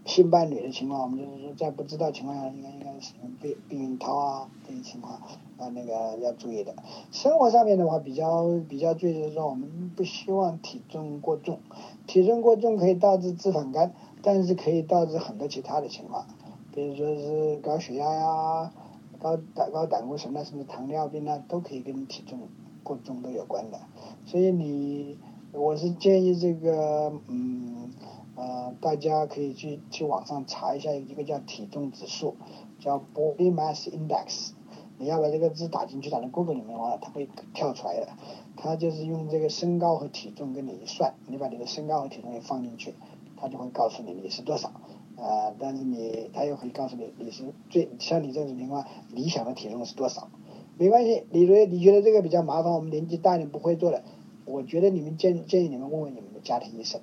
[0.06, 5.18] 性伴侣的情况，我们就是说在不知道情况下，应该应该使用避避孕套啊这些情况
[5.58, 6.74] 啊那个要注意的。
[7.10, 11.58] 生活上面的话，比较比较注意就是说，我们不希望体重过重，
[12.06, 13.92] 体重过重可以导致脂肪肝，
[14.22, 16.26] 但是可以导致很多其他的情况，
[16.72, 18.72] 比如说是高血压呀、
[19.20, 22.40] 高胆高胆固醇啊，甚至糖尿病啊，都可以跟体重
[22.82, 23.78] 过重都有关的。
[24.26, 25.18] 所以你，
[25.52, 27.90] 我是建议这个嗯。
[28.36, 32.34] 呃，大家可以去去网上查一下，一个叫体重指数，
[32.80, 34.53] 叫 Body Mass Index。
[34.98, 38.08] 你要把这个字打进去，打到 Google 里面的话，它会跳出来的。
[38.56, 42.94] 它就是用这个身高和体重跟你一算，你把你的身高和体重也放进去，
[43.36, 44.72] 它就会告诉你你是多少。
[45.16, 50.28] 呃，但是你，它又会告诉你你是最像你这种情况，理想的体重是多少？
[50.76, 54.02] 没关系，你觉你觉得这个比较麻烦，我们年纪大点不会做的，
[54.44, 57.00] 我觉得你们建建议你们问问你们的家庭医生。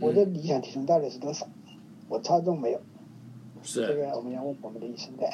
[0.00, 1.46] 我的理想体重到底是多少？
[2.08, 2.80] 我超重没有？
[3.64, 5.26] 是这个我们要问我们的医生的。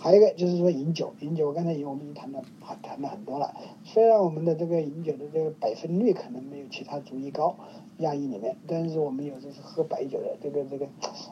[0.00, 2.42] 还有一个就是说饮酒，饮酒我刚才我们已经谈了
[2.82, 3.54] 谈了很多了。
[3.84, 7.54] 虽然我们的这个饮酒的这个百分率可能没有其他族裔高，
[7.98, 10.36] 亚裔里面，但是我们有的是喝白酒的。
[10.42, 10.86] 这个这个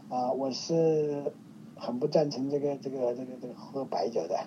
[0.08, 1.32] 啊，我是
[1.74, 4.38] 很不赞成这个这个这个这个喝白酒的。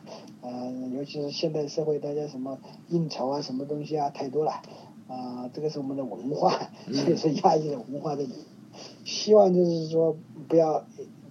[0.41, 4.61] 嗯，尤其是现代社会，大家什么应酬啊，什么东西啊，太多了。
[5.07, 8.25] 啊，这个是我们的文化，这个是亚裔的文化的。
[9.05, 10.83] 希望就是说，不要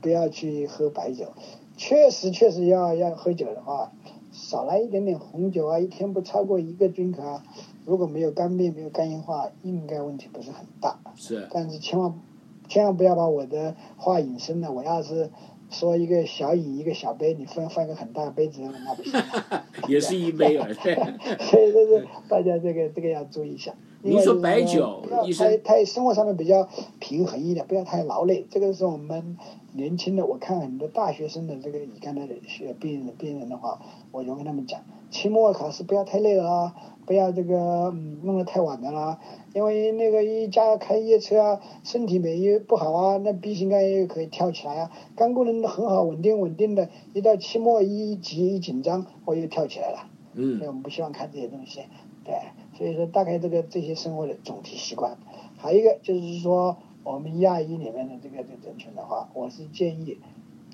[0.04, 1.32] 不要去喝白酒。
[1.78, 3.90] 确实，确实要要喝酒的话，
[4.32, 7.42] 少来一点点红酒啊，一天不超过一个 drink 啊。
[7.86, 11.00] 如果没有肝病、没有肝硬化，应该问题不是很大。
[11.16, 11.48] 是。
[11.50, 12.20] 但是千万
[12.68, 14.70] 千万不要把我的话引申了。
[14.70, 15.30] 我要是
[15.70, 19.12] 说一个小饮一个小杯，你放放一个很大的杯子，那不行。
[19.88, 20.74] 也是一杯而已。
[20.74, 23.74] 所以就是大家这个这个要注意一下。
[24.06, 26.68] 你说白酒，医生太太生活上面比较
[27.00, 28.46] 平衡一点，不要太劳累。
[28.50, 29.38] 这个是我们
[29.72, 33.80] 年轻的，我看很多大学生的这个乙肝的学病人病人的话，
[34.12, 36.74] 我就跟他们讲，期末考试不要太累了啊，
[37.06, 37.56] 不要这个
[37.94, 39.18] 嗯弄得太晚的啦，
[39.54, 50.10] 因为那个一家开夜车啊，身体免疫不好啊，那 B 型肝炎可以跳起来啊，肝功能很好，稳定稳定的，一到期末一急一紧张，我又跳起来了。
[50.34, 50.58] 嗯。
[50.58, 51.80] 所以我们不希望看这些东西，
[52.22, 52.34] 对。
[52.76, 55.16] 所以说，大概这个这些生活的总体习惯，
[55.56, 60.18] 还有一个就是说，我们亚裔里面的这个这个人群的话，我是建议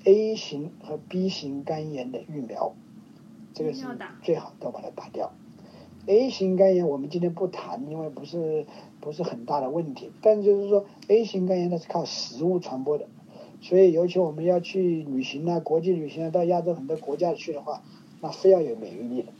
[0.03, 2.73] A 型和 B 型肝炎的疫苗，
[3.53, 3.85] 这个是
[4.23, 5.31] 最好都把它打掉。
[6.07, 8.65] A 型肝炎我们今天不谈，因为不是
[8.99, 10.11] 不是很大的问题。
[10.21, 13.07] 但就是说，A 型肝炎它是靠食物传播的，
[13.61, 17.83] 所以尤其我们要去旅行啊，国际旅行啊，到亚洲很多国家去的话，
[18.19, 19.31] 那非要有免疫力的。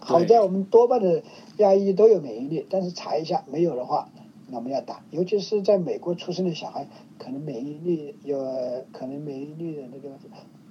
[0.00, 1.22] 好在我们多半的
[1.58, 4.08] 亚裔都有免疫力，但是查一下没有的话，
[4.48, 5.04] 那我们要打。
[5.10, 6.88] 尤其是在美国出生的小孩，
[7.18, 8.38] 可能免疫力有
[8.92, 10.16] 可能免疫力的那个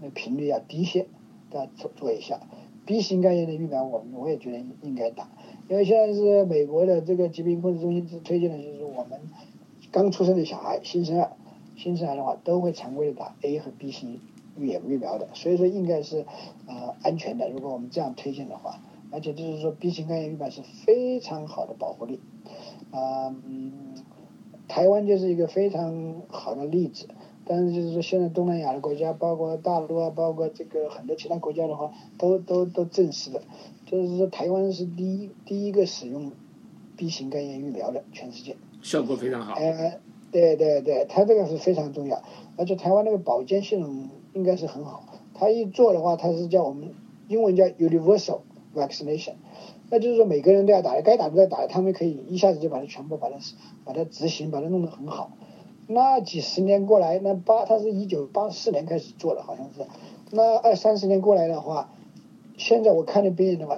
[0.02, 1.08] 那频率要低些，
[1.52, 2.40] 要做做一下。
[2.86, 5.30] B 型肝炎的疫苗，我们我也觉得应该打，
[5.70, 9.22] 因为现在是美国的这个疾病控制中心是推荐的，就是我们
[9.92, 11.32] 刚出生的小孩、新生儿、
[11.78, 14.20] 新生儿的话，都会常规的打 A 和 B 型
[14.58, 16.26] 预疫苗的，所以说应该是
[16.68, 17.48] 呃安全的。
[17.50, 18.82] 如果我们这样推荐的话。
[19.12, 22.20] 而且就是说，B 型肝炎疫苗是非常好的保护力，
[22.92, 23.96] 啊，嗯，
[24.68, 27.08] 台湾就是一个非常好的例子。
[27.46, 33.42] 但是就是说，现在东南亚的国家，包括大陆啊，包括这个很多其他国家的话，都都都证实了，
[33.88, 36.32] 就是说台湾是第一第一个使用
[36.96, 39.56] B 型肝炎疫苗的全世界，效果非常好。
[39.56, 39.98] 哎，
[40.32, 42.22] 对对对，它这个是非常重要，
[42.56, 45.04] 而且台湾那个保健系统应该是很好。
[45.34, 46.94] 它一做的话，它是叫我们
[47.28, 48.42] 英文叫 universal。
[48.76, 49.34] vaccination，
[49.90, 53.38] 那就是说每个人都要打，该打的都要打，他们可以一下子就把它全部把它
[53.86, 55.32] 把它执行，把它弄得很好。
[55.88, 59.88] 那几十年过来，那八他是一九八四年开始做的，好像是，
[60.32, 61.92] 那二三十年过来的话，
[62.58, 63.78] 现在我看的病人的话，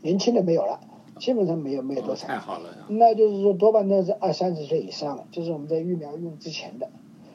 [0.00, 0.80] 年轻的没有了，
[1.18, 2.26] 基本上没有没有多少。
[2.26, 2.70] 太好了。
[2.88, 6.88] 那就是说多半都是二三十岁以上了，就是我们在疫苗用之前的。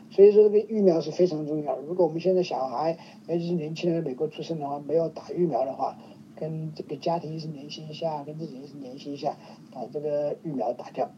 [0.10, 1.78] 所以说这个疫苗是非常重要。
[1.78, 2.98] 如果我们现在小孩，
[3.28, 5.98] 尤其是年轻人，美国出生的话，没有打疫苗的话，
[6.40, 9.36] 跟这个家庭医生联系一下，跟自己医生联系一下，
[9.72, 11.10] 把这个疫苗打掉。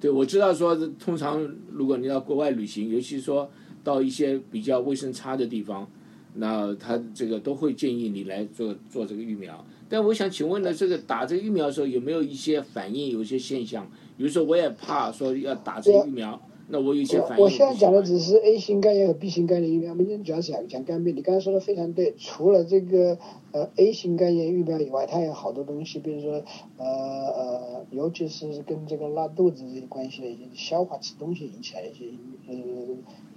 [0.00, 3.50] 对，我知道说，通常如果你到国外旅行，尤其说
[3.82, 5.88] 到一些比较卫生差的地方，
[6.34, 9.64] 那他这个都会建议你来做做这个疫苗。
[9.88, 13.86] 但我想请问呢，这个打这个疫苗的时候有没有一些反应，有一些现象？
[14.16, 16.40] 比如说，我也怕说要打这个疫苗。
[16.68, 17.44] 那我有些反应。
[17.44, 21.14] 我现在讲的只是 A 型肝炎和 B 型肝炎疫苗，我们主要是讲讲肝病。
[21.14, 23.18] 你刚才说的非常对，除了这个
[23.52, 26.42] 呃 A 型肝炎疫苗以外，它有好多东西，比如说
[26.78, 32.06] 呃呃，尤其是跟这个拉肚子这些关系的一些消化吃东西引起来一些
[32.48, 32.54] 呃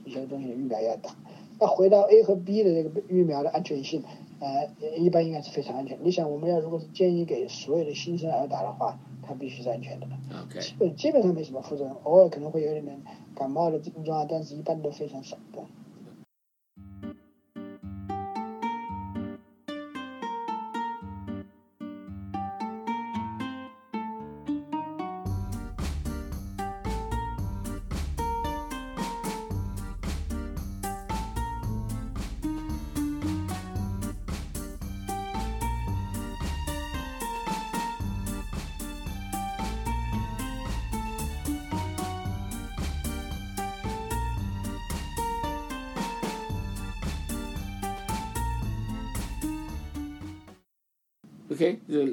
[0.05, 1.15] 一些东西，疫苗要打。
[1.59, 4.03] 那回到 A 和 B 的这个疫苗的安全性，
[4.40, 5.98] 呃，一般应该是非常安全。
[6.02, 9.00] 你想，我们要如果是建议给所有的新生儿打的话。
[9.30, 10.08] 它必须是安全的，
[10.62, 12.86] 基本基本上没什么副作用，偶尔可能会有点
[13.36, 15.66] 感冒的症状，但是一般都非常少的。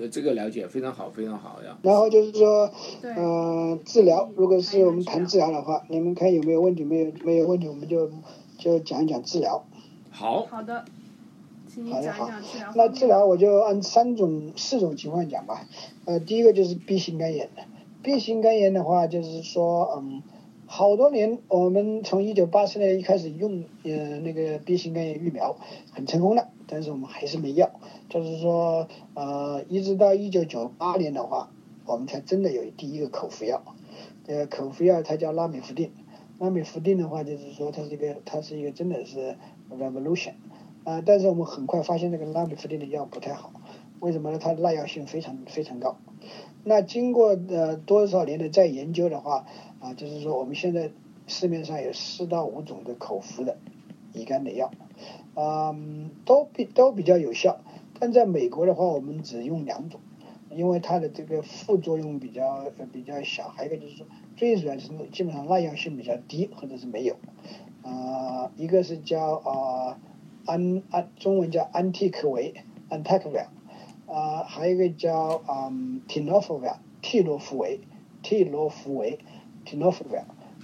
[0.04, 1.78] 这这个了解非常好，非常好呀。
[1.82, 2.70] 然后就是说，
[3.02, 6.84] 嗯，治疗，如果是我们谈治疗的话，你们看有没有问题？
[6.84, 8.10] 没有没有问题，我们就
[8.58, 9.64] 就讲一讲治疗。
[10.10, 10.46] 好。
[10.46, 10.84] 好的。
[11.90, 12.30] 好的好。
[12.76, 15.66] 那治疗我就按三种、四种情况讲吧。
[16.04, 17.62] 呃，第一个就是 B 型肝炎的。
[18.02, 20.22] B 型肝炎的话，就是说，嗯，
[20.66, 25.56] 好多年，我们从一九八四年一开始用呃那个 B 型肝炎疫苗，
[25.90, 27.70] 很成功的，但是我们还是没药。
[28.08, 31.50] 就是说，呃，一直到一九九八年的话，
[31.86, 33.62] 我们才真的有第一个口服药。
[34.26, 35.92] 呃，口服药它叫拉美福定。
[36.38, 39.36] 拉美福定的话，就是说它是一个，它是一个真的是
[39.70, 40.32] revolution。
[40.84, 43.52] 啊，但是我们很快发现这个拉美福定的药不太好。
[44.00, 44.38] 为什么呢？
[44.38, 45.96] 它耐药性非常非常高。
[46.62, 49.46] 那经过呃多少年的再研究的话，
[49.80, 50.90] 啊，就是说我们现在
[51.26, 53.56] 市面上有四到五种的口服的
[54.12, 54.70] 乙肝的药，
[55.36, 57.60] 嗯，都比都比较有效。
[57.98, 60.00] 但在美国的话，我们只用两种，
[60.50, 64.06] 因为它的这个副作用比较比较小，还有一个就是说，
[64.36, 67.16] 最主要就是基本上耐药性比较低，或者是没有。
[67.82, 69.98] 啊，一个是叫啊
[70.46, 72.54] 安安，中文叫安替克韦
[72.88, 73.48] a n t a c v a
[74.12, 75.70] 啊，还有一个叫啊
[76.08, 77.80] Tenofovir，替诺夫韦，
[78.22, 79.18] 替诺夫韦。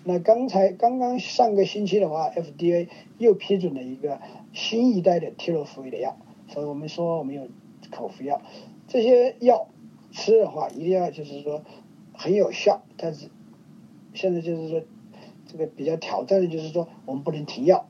[0.04, 2.88] 那刚才刚刚上个星期的话，FDA
[3.18, 4.20] 又批准了一个
[4.52, 6.16] 新一代的替洛夫韦的药。
[6.48, 7.48] 所以我们说我们有
[7.90, 8.42] 口服药，
[8.88, 9.68] 这些药
[10.10, 11.62] 吃的话一定要就是说
[12.12, 13.30] 很有效，但是
[14.14, 14.82] 现在就是说
[15.46, 17.86] 这个比较挑战的就是说我们不能停药，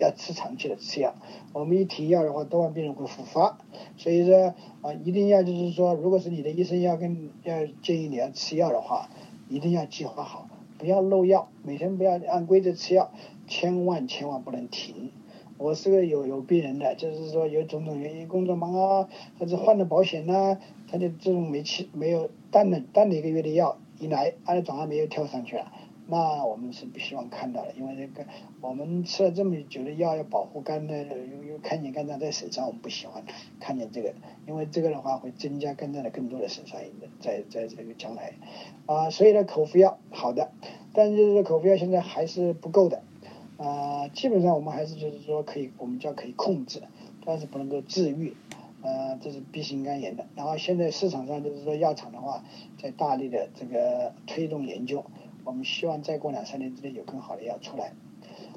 [0.00, 1.14] 要吃长期的吃药。
[1.52, 3.58] 我们一停药的话，多半病人会复发。
[3.96, 9.08] 所以说啊，一定要就是说，如果是你的医生要跟要建议你要吃药的话，
[9.48, 10.48] 一定要计划好，
[10.80, 13.12] 不要漏药，每天不要按规则吃药，
[13.46, 15.12] 千万千万不能停。
[15.58, 19.08] 我是个有有病人的，就是说有种种原因，工作忙啊，
[19.38, 20.56] 或者换了保险呐，
[20.90, 25.70] 他就这种没吃没有断了断了一个月的药，一来他的转氨酶又跳上去了，
[26.10, 28.28] 那我们是不希望看到的，因为这个
[28.60, 33.22] 我们吃了这么久的药要保护肝的，又又看见肝脏在损伤，我们不喜欢
[33.60, 34.12] 看见这个，
[34.46, 36.80] 因为这个的话会增加肝脏的更多的损伤，
[37.20, 38.32] 在在这个将来，
[38.86, 40.50] 啊，所以呢口服药好的，
[40.92, 43.02] 但就是说口服药现在还是不够的。
[43.56, 46.80] 啊，基本上我们还是就是说可以，我们叫可以控制，
[47.26, 48.34] 但是不能够治愈。
[48.82, 50.24] 呃，这是 B 型肝炎的。
[50.34, 52.42] 然后现在市场上就是说药厂的话，
[52.78, 55.04] 在大力的这个推动研究，
[55.50, 57.92] 我们希望再过两三年之内有更好的药出来。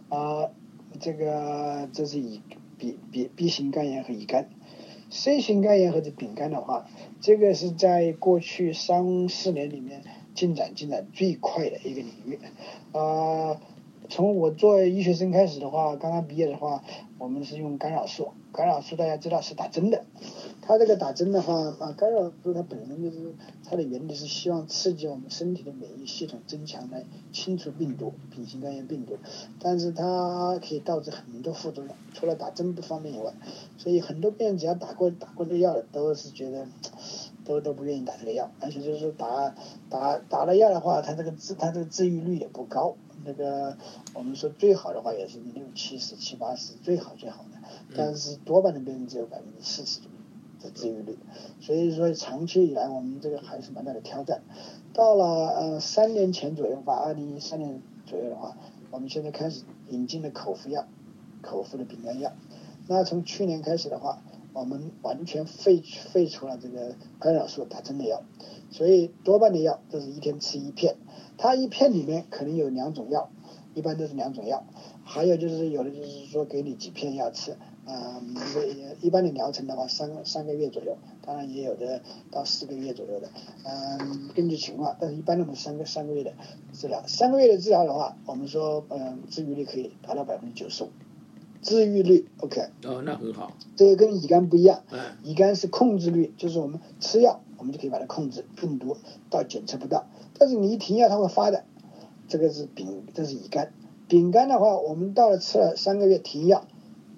[0.10, 0.52] 啊，
[1.00, 2.44] 这个这是乙
[2.78, 4.48] B B B 型肝炎和乙肝
[5.10, 6.86] ，C 型肝炎或者丙肝的话，
[7.20, 10.04] 这个是在过去三四年里面
[10.36, 12.40] 进展进展最快的一个领域。
[12.92, 13.60] 啊。
[14.10, 16.84] 从我做医学生开始的话，刚刚毕业的话，
[17.18, 18.30] 我们是用干扰素。
[18.52, 20.06] 干扰素大家知道是打针的，
[20.62, 23.34] 它这个打针的话啊，干扰素它本身就是
[23.68, 29.18] 它的原理是希望刺激我们身体的免疫系统增强来清除病毒，丙型肝炎病毒，
[29.60, 33.34] 但是它可以导致很多副作用，除了打针不方便以外，
[33.80, 36.68] 所以很多病人只要打过打过这药的，都是觉得
[37.46, 39.56] 都都不愿意打这个药，而且就是打
[39.90, 42.96] 打打了药的话，它这个治它这个治愈率也不高。
[43.26, 43.78] 那个
[44.14, 47.58] 我们说最好的话也是六七十、七八十，最好最好的。
[47.96, 50.02] 但是多半的病人只有百分之四十
[50.62, 51.18] 的治愈率，
[51.62, 54.42] 所以说长期以来我们这个还是蛮大的挑战。
[54.94, 58.58] 到了呃三年前左右吧，二零一三年左右的话，
[58.92, 60.86] 我们现在开始引进了口服药，
[61.42, 62.34] 口服的丙肝药。
[62.88, 64.22] 那从去年开始的话，
[64.54, 65.82] 我们完全废
[66.12, 68.24] 废除了这个干扰素打针的药，
[68.72, 70.96] 所以多半的药都是一天吃一片。
[71.38, 73.30] 它一片里面可能有两种药，
[73.74, 74.64] 一般都是两种药，
[75.04, 77.58] 还有就是有的就是说给你几片药吃。
[77.86, 78.24] 啊，
[79.02, 82.02] 一般的疗程的话，三三个月左右，当然也有的
[82.32, 83.30] 到四个月左右的，
[83.66, 86.34] 嗯，根据情况，但是一般的话三个三个月的
[86.72, 90.92] 治疗，三个月的治疗的话，我们说嗯，治愈率可以达到百分之九十五，
[91.64, 92.62] 治愈率 OK。
[92.86, 93.52] 哦，那很好。
[93.76, 98.98] 这个跟乙肝不一样，嗯，乙肝是控制率，就是我们吃药，我们就可以把它控制，病毒
[99.32, 100.06] 到检测不到，
[100.38, 101.64] 但是你一停药它会发的，
[102.28, 103.74] 这个是丙，这是乙肝，
[104.08, 106.66] 丙肝的话，我们到了吃了三个月停药。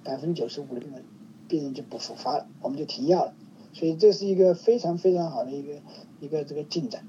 [0.03, 1.03] 百分之九十五的病人，
[1.47, 3.33] 病人就不复发了，我们就停药了，
[3.73, 5.81] 所以这是一个非常非常好的一个
[6.19, 7.07] 一个这个进展。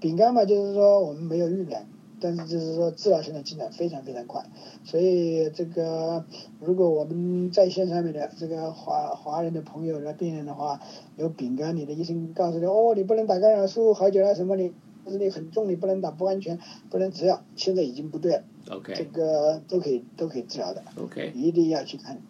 [0.00, 1.86] 丙肝嘛，就是说我们没有预感，
[2.20, 4.44] 但是就是说治疗现在进展非常非常快。
[4.84, 6.24] 所以这个
[6.60, 10.80] 如果我们在线上面的这个华华人的朋友的病人的话，
[11.16, 14.72] 有丙肝，你的医生告诉你哦，你不能打干扰素，好久了什么你，
[15.04, 16.58] 但是你很重，你不能打，不安全，
[16.90, 18.44] 不能吃药，现在已经不对了。
[18.68, 20.82] OK，这个都可以都可以治疗的。
[20.96, 22.20] OK，一定要去看。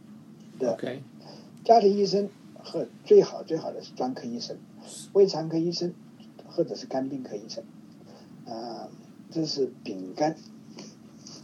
[0.60, 1.02] OK，
[1.64, 2.28] 家庭医生
[2.62, 4.56] 和最好最好的是专科医生，
[5.12, 5.94] 胃肠科医生
[6.48, 7.64] 或者是肝病科医生，
[8.46, 8.88] 啊，
[9.30, 10.36] 这是丙肝。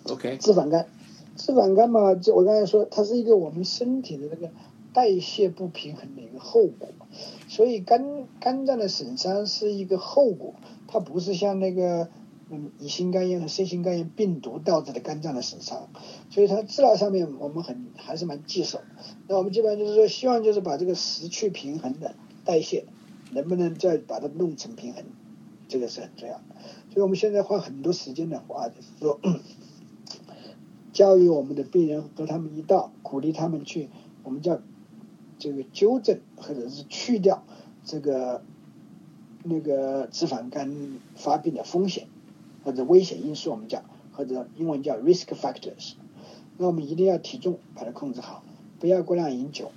[0.05, 0.89] OK，脂肪肝，
[1.37, 4.51] 脂肪肝嘛，就我刚才说，它是一个我们身体的那个
[4.93, 6.89] 代谢不平衡的一个后果，
[7.49, 10.55] 所以肝肝脏的损伤是一个后果，
[10.89, 12.09] 它不是像那个。
[12.49, 15.89] 嗯，乙型肝炎和 C 型肝炎病毒导致的肝脏的损伤，
[16.31, 18.79] 所以它治疗上面我们很还是蛮棘手。
[19.27, 22.15] 那我们基本上就是说，希望就是把这个失去平衡的
[22.45, 22.85] 代谢，
[23.33, 25.03] 能不能再把它弄成平衡，
[25.67, 26.45] 这个是很重要的。
[26.97, 29.21] 所以我们现在花很多时间的话，就是说
[30.95, 33.91] 教育我们的病人和他们一道，鼓励他们去，
[34.25, 34.63] 我们叫
[35.39, 37.43] 这个纠正或者是去掉
[37.85, 38.43] 这个
[39.45, 42.09] 那个脂肪肝发病的风险。
[42.65, 43.83] 或者危险因素，我们叫，
[44.13, 45.93] 或者英文叫 risk factors。
[46.57, 48.43] 那我们一定要体重把它控制好，
[48.81, 49.71] 不要过量饮酒。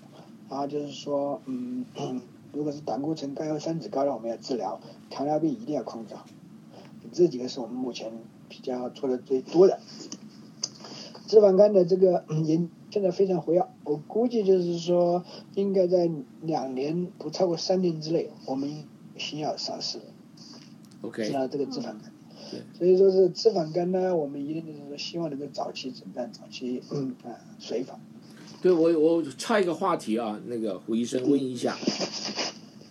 [0.49, 1.84] 然后就是说，嗯，
[2.53, 6.26] 如果是胆固醇高、油三酯高的，我们要治疗；糖尿病一定要控制好。
[7.12, 8.12] 这几个是我们目前
[8.47, 9.80] 比较做的最多的。
[11.28, 16.10] 脂肪肝的这个也现在非常活跃，我估计就是说，应该在
[16.41, 18.84] 两年不超过三年之内，我们
[19.18, 19.99] 新药上市。
[21.01, 21.24] OK。
[21.24, 22.01] 治疗这个脂肪肝。
[22.74, 27.99] 所以说是脂肪肝呢，我们一定就是希望能够早期诊断、早期嗯啊随访。
[28.60, 31.78] 对我我插一个话题啊，那个胡医生问一下，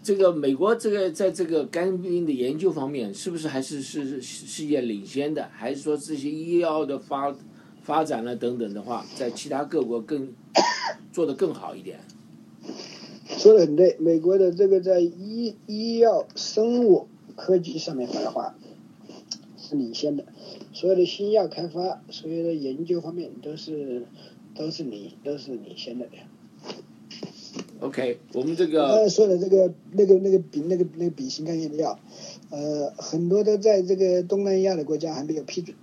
[0.09, 5.51] 这个美国这个在这个肝病的研究方面，是不是还是是世界领先的？
[5.53, 7.37] 还是说这些医药的发
[7.83, 10.33] 发展了等等的话，在其他各国更
[11.13, 12.01] 做的更好一点？
[13.27, 17.07] 说的很对，美国的这个在医医药生物
[17.37, 18.55] 科技上面的话。
[19.59, 20.25] 是领先的，
[20.73, 24.07] 所有的新药开发，所有的研究方面都是
[24.55, 26.07] 都是领都是领先的。
[27.81, 31.99] OK，我们这个刚才说的这个那个那个丙那个那个丙型肝炎的药，
[32.51, 35.77] 呃，很多都在这个东南亚的国家还没有批准，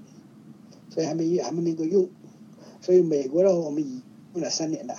[0.90, 2.10] 所以还没还没能够用。
[2.82, 4.02] 所以美国的话，我们已
[4.34, 4.96] 用了三年了。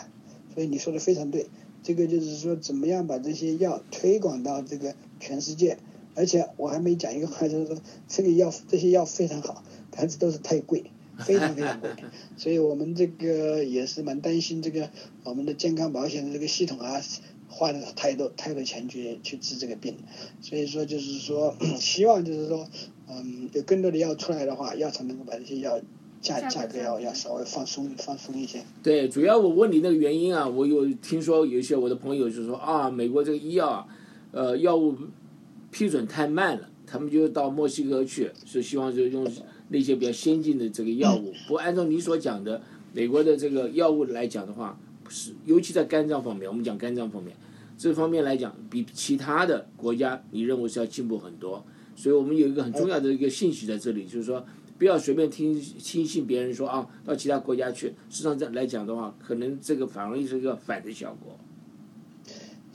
[0.54, 1.46] 所以你说的非常对，
[1.82, 5.78] 这个就是说怎么样把这些药推广到这个全世界。
[6.14, 7.76] 而且我还没讲一个话，就是说
[8.08, 10.84] 这个药这些药非常好，但是都是太贵，
[11.18, 11.90] 非常非常贵，
[12.36, 14.90] 所以我们这个也是蛮担心这个
[15.24, 17.00] 我们的健康保险的这个系统啊，
[17.48, 19.96] 花了太多太多钱去去治这个病，
[20.40, 22.68] 所以说就是说希望就是说，
[23.08, 25.80] 嗯，有更多的药出来的话，药厂能够把这些药
[26.20, 28.60] 价价格要要稍微放松放松一些。
[28.82, 33.88] 对，主要我问你那个原因啊，我有听说有一些我的朋友就说啊，美国这个医药，
[34.32, 34.94] 呃，药物。
[35.68, 39.26] 批准太慢了，他们就到墨西哥去，是希望就用
[39.68, 41.32] 那些比较先进的这个药物。
[41.46, 42.62] 不过按照你所讲的，
[42.92, 47.36] 美国的这个药物来讲的话，不是，尤其在肝脏方面，我们讲肝脏方面，
[47.76, 51.64] 这方面来讲，比其他的国家你认为是要进步很多。
[51.94, 54.44] 所以我们有一个很重要的一个信息在这里，就是说，
[54.78, 57.86] 不要随便听听信别人说啊，到其他国家去。
[58.10, 61.32] 事实上这来讲的话，可能这个反而是一个反的效果。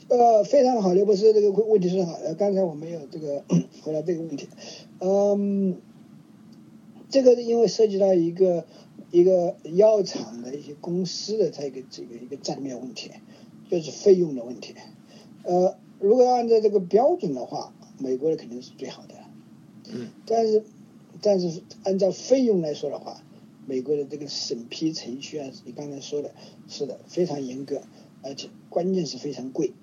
[0.08, 2.34] 呃，非常好，刘博士，这个问题是好的。
[2.34, 3.42] 刚才我没有这个
[3.80, 4.48] 回答这个问题，
[4.98, 5.76] 嗯，
[7.12, 8.64] 这个因为涉及到一个
[9.10, 13.10] 一个药厂的一些公司的这个这个一个战略问题，
[13.70, 14.74] 就是费用的问题。
[15.44, 19.14] 呃，如果按照这个标准的话，美国的肯定是最好的。
[19.92, 20.08] 嗯。
[20.24, 20.64] 但是，
[21.20, 23.22] 但是按照费用来说的话，
[23.66, 26.32] 美国的这个审批程序啊，你刚才说的，
[26.66, 27.82] 是的，非常严格，
[28.22, 29.74] 而且关键是非常贵。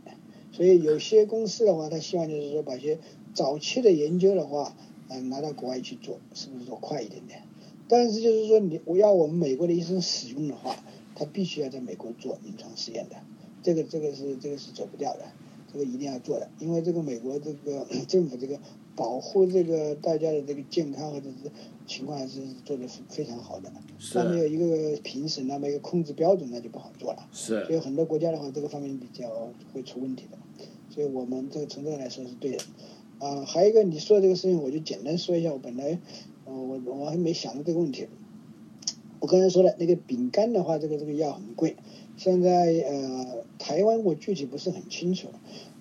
[0.52, 2.98] 所以有些公司的话，他希望就是说把一些
[3.36, 4.76] 早期的研究的话，
[5.10, 7.44] 嗯，拿到国外去做，是不是说快一点点？
[7.88, 10.76] 但是就是说你我要我们美国的医生使用的话，
[11.16, 13.16] 他必须要在美国做临床试验的，
[13.64, 15.26] 这个这个是这个是走不掉的，
[15.74, 18.60] 这个一定要做的，因为这个美国这个 政府这个
[18.96, 21.52] 保护这个大家的这个健康或者是
[21.88, 27.28] 情况还是做的非常好的，是那没有一个评审，那么一个控制标准，那就不好做了。
[27.32, 30.38] 是所以很多国家的话，这个方面比较会出问题的。
[30.92, 32.64] 所以我们这个从这个来说是对的。
[33.20, 35.52] 啊、还有一个你说的这个事情，我就简单说一下。
[35.52, 36.00] 我本来，
[36.46, 38.08] 呃，我我还没想到这个问题。
[39.20, 41.76] 我刚才说了，那个丙肝的话，这个这个药很贵。
[42.16, 45.28] 现在呃，台湾我具体不是很清楚，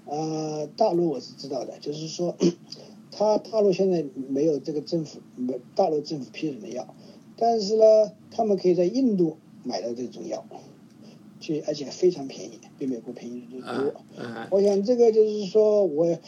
[0.06, 2.36] 呃，大陆我是知道的，就是说，
[3.12, 6.94] 他大陆现在没有这个政府没大陆政府批准的药，
[7.36, 10.44] 但是呢，他们可以在印度买到这种药，
[11.38, 14.22] 去而且非常便宜，比美国便宜的多。
[14.22, 16.18] 啊，我想这个就是说我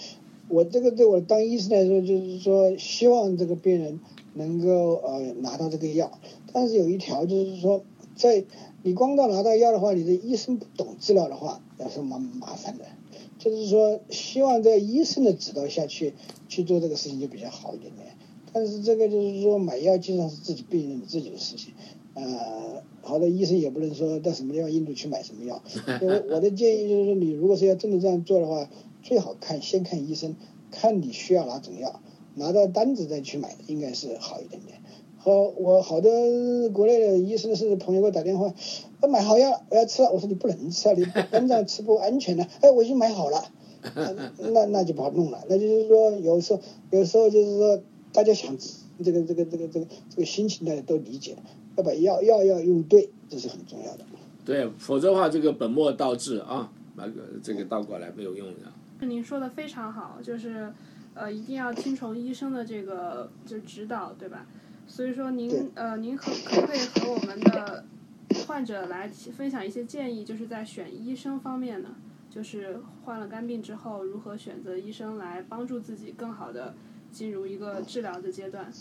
[0.51, 4.01] 我这个对我当医生来说，就是说希望这个病人
[4.35, 6.11] 能够呃拿到这个药，
[6.53, 7.83] 但是有一条就是说，
[8.17, 8.45] 在
[8.83, 12.85] 你光到拿到药的话，你的医生不懂治疗的话，那是蛮麻烦的。
[13.39, 16.13] 就是说，希望在医生的指导下去
[16.49, 18.09] 去做这个事情就比较好一点点。
[18.53, 21.73] 但是这个就是说买药基本上是自己病人自己的事情，
[22.15, 25.63] 呃，好的医生也不能说到什么地方印度去买什么药。
[26.03, 28.69] 因为我的建议就是说，你如果是要真的这样做的话，
[29.03, 30.37] 最好看先看医生，
[30.71, 32.01] 看你需要哪种药，
[32.35, 34.81] 拿到单子再去买，应该是好一点点。
[35.19, 36.11] 和我好多
[36.71, 38.55] 国内的医生是朋友给我打电话，
[39.03, 40.11] 我买好药，我要吃了。
[40.11, 42.47] 我说你不能吃啊，你肝脏吃不安全的。
[42.63, 43.45] 哎，我已经买好了，
[44.39, 45.45] 那那就不好弄了。
[45.47, 47.83] 那就是说，有时候有时候就是说，
[48.15, 48.57] 大家想
[49.05, 51.37] 这个这个这个这个这个心情大家都理解，
[51.77, 54.07] 要把药药要用对，这是很重要的。
[54.47, 58.73] 对，否则的话这个本末倒置啊，把个这个倒过来没有用的。
[59.09, 60.73] 您说的非常好，就是
[61.15, 64.47] 呃一定要听从医生的这个就指导，对吧？
[64.87, 67.85] 所以说您呃您可可不可以和我们的
[68.47, 71.91] 患者来提分享一些建议，就是在选医生方面呢？
[72.29, 76.75] 就是患了肝病之后，如何选择医生来帮助自己更好的
[77.11, 78.73] 进入一个治疗的阶段？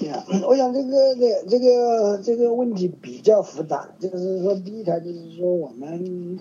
[0.00, 6.38] 呀，我想这个这这个这个问题比较复杂，就是说第一条就是说我们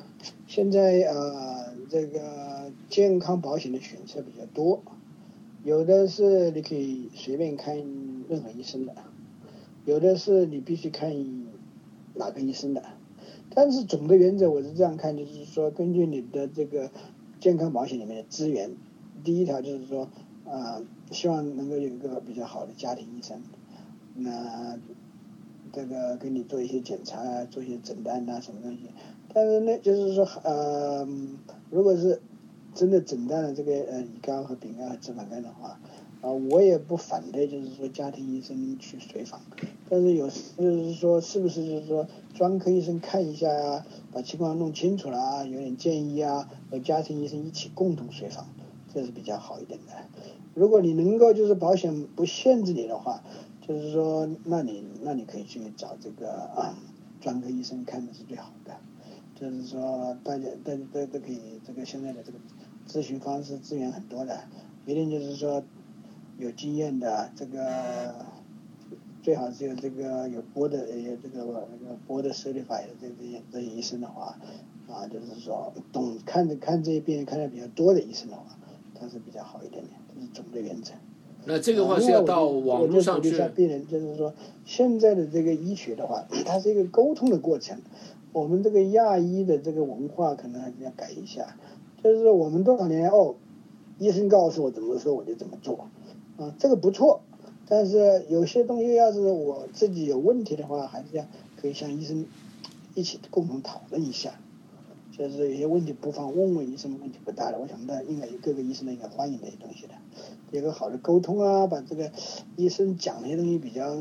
[0.48, 4.84] 现在呃这个健康保险的选择比较多，
[5.64, 7.76] 有的是你可以随便看
[8.30, 8.94] 任何医生的，
[9.86, 11.12] 有的是你必须看
[12.14, 12.84] 哪个医生的，
[13.54, 16.92] 但是总的原则我是这样看，就是说根据你的这个
[17.40, 18.72] 健康保险里面的资源，
[19.24, 20.08] 第一条就是说
[20.46, 20.82] 啊、
[21.12, 23.42] 希望能够有一个比较好的家庭医生，
[24.16, 24.80] 那
[25.72, 28.80] 这个给你做一些检查啊，做一些诊断啊，什么东西。
[29.32, 31.08] 但是呢，就是说呃，
[31.70, 32.22] 如果是
[32.74, 35.80] 真的诊断了这个呃乙肝和丙肝和脂肪肝的话，
[36.22, 39.40] 啊、我也不反对，就是说家庭医生去随访，
[39.90, 48.48] 但是有就是说是不是就是说专科医生看一下啊，把情况弄清楚了啊，有点建议啊，和家庭医生一起共同随访，
[48.94, 49.94] 这是比较好一点的。
[50.56, 53.24] 如果你能够就是保险不限制你的话，
[53.66, 56.76] 就是说，那你那你可以去找这个啊
[57.22, 58.74] 专科医生看的是最好的。
[59.40, 62.38] 就是说，大家大家都都可以这个现在的这个
[62.86, 64.38] 咨询方式资源很多的，
[64.86, 65.64] 一定就是说
[66.38, 68.14] 有经验的这个
[69.24, 74.38] 最好是有这个有播的有这个那个播的 certified 的这这些这些医生的话，
[74.90, 78.44] 啊，就是说懂看着看这些病人看的比较多的医生的话，
[78.94, 80.92] 他是比较好一点点，这是总的原则。
[81.46, 84.34] 那这个话啊是要到网络上去下病人，就是说
[84.66, 87.82] 现在的这个医学的话，它是一个沟通的过程。
[88.32, 91.58] 我们这个亚医的这个文化可能还是要改一下，
[92.04, 93.36] 就是我们多少年哦，
[93.98, 95.90] 医生告诉我怎么说我就怎么做，
[96.38, 97.22] 啊，这个不错。
[97.68, 101.26] 但是有些东西要是我自己有问题的话，还是要
[101.56, 102.26] 可以向医生
[102.96, 104.40] 一起共同讨论一下。
[105.12, 107.60] 就是有些问题不妨问问医生，问题不大的。
[107.60, 109.94] 我想到应该有各个医生都应该欢迎这些东西的，
[110.58, 112.12] 一个好的沟通啊，把这个
[112.56, 113.94] 医生讲那些东西比较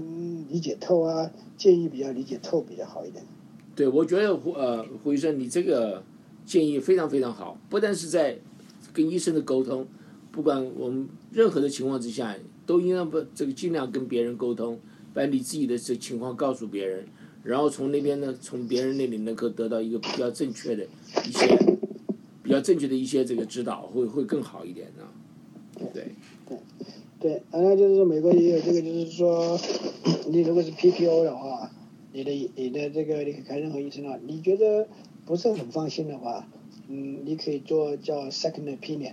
[0.49, 3.25] 理解透啊，建议比较理解透比较好一点。
[3.79, 6.03] 对，我觉得胡呃胡医生，你这个
[6.45, 8.37] 建议非常非常好，不但是在
[8.93, 9.87] 跟医生的沟通，
[10.33, 12.35] 不管我们任何的情况之下，
[12.67, 14.81] 都应该不这个尽量跟别人沟通，
[15.15, 17.07] 把你自己的这情况告诉别人，
[17.45, 20.85] 然后从那边呢，从别人那里能够得到一个比较正确的
[21.25, 21.47] 一些
[22.43, 25.07] 比较正确的一些这个指导，会会更好一点啊。
[25.95, 26.17] 对，
[27.21, 29.57] 对，然后就是美国也有这个，就是说
[30.27, 31.71] 你如果是 PPO 的话，
[32.19, 34.89] 你的你的这个你可以看任何医生啊，你觉得
[35.25, 36.49] 不是很放心的话，
[36.89, 39.13] 嗯，你可以做叫 second opinion，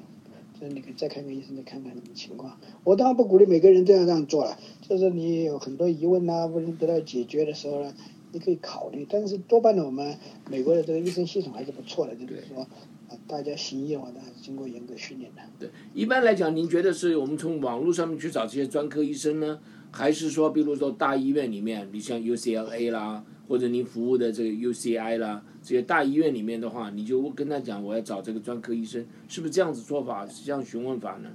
[0.59, 2.59] 就是你可以再看看医生，再看看情况。
[2.83, 7.93] 我当然不鼓励每个人这样这样做了，就是你有很多疑问呐、不能得到解决的时候呢，
[8.31, 9.05] 你可以考虑。
[9.07, 10.17] 但是多半的我们
[10.49, 15.43] 美国的这个医生系统还是不错的，就是说啊，大家行医的话，都还是经过严格训练的。
[15.59, 19.59] 对，一般来讲，您觉得是我们从网络上面去找这些专科医生呢，
[19.97, 31.29] 还是说，比如说大医院里面，你像 UCLA 啦，或者您服务的这个 UCI 啦，这些大医院里面的话，你就跟他讲，我要找这个专科医生，是不是这样子做法，是这样询问法呢？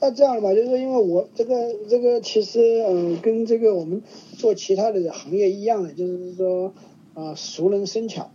[0.00, 4.00] 那这样的吧，就是，因为我这个这个其实嗯、跟这个我们
[4.36, 6.72] 做其他的行业一样的，就是说
[7.14, 8.30] 啊、熟能生巧，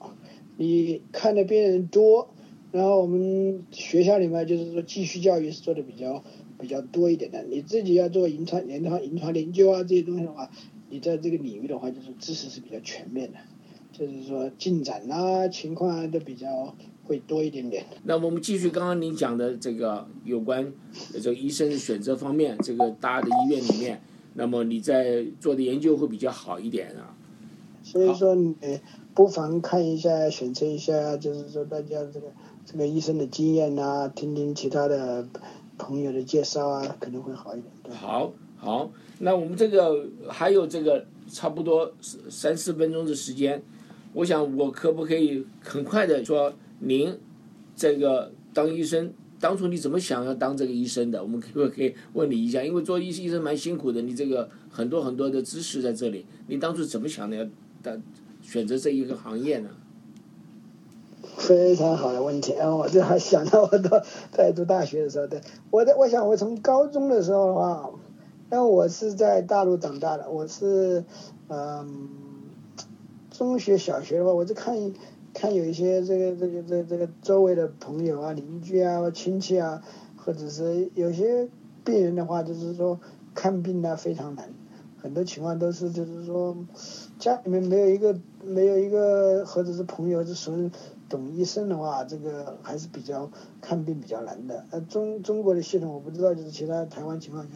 [0.57, 2.27] 你看的病人多，
[2.73, 6.21] 然后我们学校里面就是说继续教育是做的比较
[6.64, 10.49] 比较多一点的，你自己要做临床临床临床研究啊这些东西的话，
[10.89, 13.38] 你在这个领域的话，就是知识是比较全面的，
[13.91, 17.86] 就是说进展啊情况啊都比较会多一点点。
[18.05, 20.72] 那我们继续刚刚您讲的这个有关
[21.14, 24.01] 呃这个医生选择方面，这个大的医院里面，
[24.36, 27.18] 那么你在做的研究会比较好一点啊。
[27.84, 28.55] 所以说你
[29.14, 32.32] 不妨看一下，选择一下，就是说大家这个
[32.66, 35.28] 这个医生的经验呐、听听其他的
[35.78, 37.74] 朋友的介绍啊，可能会好一点。
[37.84, 37.93] 对。
[37.93, 41.91] 好，好，那我们这个还有这个差不多
[42.30, 43.61] 三四分钟的时间，
[44.13, 47.17] 我想我可不可以很快的说，您
[47.76, 51.21] 这个当医生，当初你怎么想要当这个医生的？
[51.21, 52.63] 我们可不可以问你一下？
[52.63, 57.45] 因为做医医生蛮辛苦的，你这个很多很多的知识在这里，你当初怎么想的要
[57.82, 58.01] 当
[58.41, 59.69] 选择这一个行业呢？
[61.38, 62.75] 非常好的问题啊！
[62.75, 67.89] 我这还想到我到在读大学的时候，对，我在我想我从高中的时候的话，
[68.49, 71.03] 那我是在大陆长大的，我是
[71.49, 72.09] 嗯、
[73.31, 74.93] 中学小学的话，我就看
[75.34, 79.81] 看有一些这个这个这个这个周围的朋友啊、邻居啊、亲戚啊，
[80.15, 81.49] 或者是有些
[81.84, 82.99] 病人的话，就是说
[83.34, 84.49] 看病呢非常难，
[85.01, 86.55] 很多情况都是就是说
[87.19, 90.71] 家里面没有一个没有一个或者是朋友是熟人
[91.14, 93.30] 懂医生的话，这个还是比较
[93.61, 94.66] 看病比较难的。
[94.72, 97.51] 呃，中中国的系统我不知道，就是其他台湾情况下，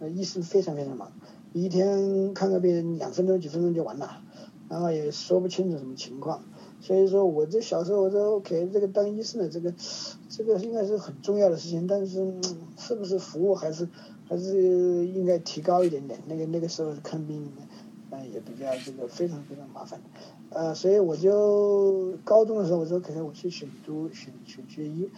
[0.00, 1.12] 呃，医生非常非常忙，
[1.52, 4.20] 一天看个病人两分钟几分钟就完了，
[4.68, 6.42] 然后也说不清楚什么情况。
[6.80, 9.72] 所以说，我这小时候我说 OK，这个当医生的这个
[10.28, 12.34] 这个应该是很重要的事情，但是、
[12.76, 13.88] 是不是服务还是
[14.28, 16.20] 还是应该提高一点点。
[16.26, 17.48] 那个那个时候看病，
[18.18, 20.00] 呃，也比较这个非常非常麻烦。
[20.50, 25.10] 呃，所以我就高中的时候我说可能我去选读选选学医，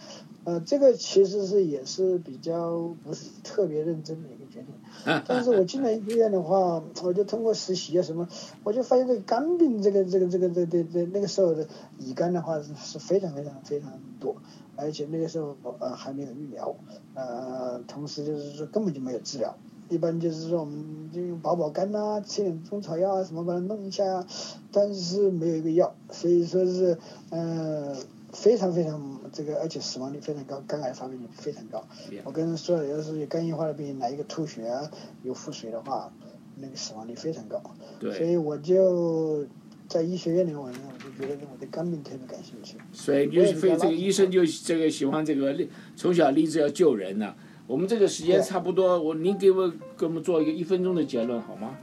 [0.43, 4.67] 呃，这个其实是也是比较不是特别认真的一个决定。
[5.25, 8.27] 但是我进了医院的话，我就通过实习啊什么，
[8.63, 13.89] 我就发现这个肝病这个这个这个这这这那个时候的乙肝的话是是非常非常非常
[14.19, 14.35] 多，
[14.75, 16.75] 而且那个时候呃还没有疫苗，
[17.15, 19.55] 呃，同时就是说根本就没有治疗。
[19.91, 24.25] 一般就是说，我们就用保保肝呐、吃点中草药啊，什么把它弄一下，
[24.71, 26.97] 但是没有一个药，所以说是，
[27.29, 27.93] 呃，
[28.31, 31.85] 非常非常这个，而且死亡率非常高，肝癌发病率非常高。
[32.23, 34.89] 我跟人说了，要是有肝硬化的病人来一个吐血啊，
[35.23, 36.09] 有腹水的话，
[36.55, 37.61] 那个死亡率非常高。
[37.99, 39.45] 所，以我就
[39.89, 40.71] 在医学院里面，我我
[41.19, 42.77] 就觉得我对肝病特别感兴趣。
[42.93, 47.35] 所以就是非这个医生就这个喜欢这个立从小立志要救人呐、
[47.71, 51.77] 我们这个时间差不多，我您给我给我们做一个一分钟的结论好吗？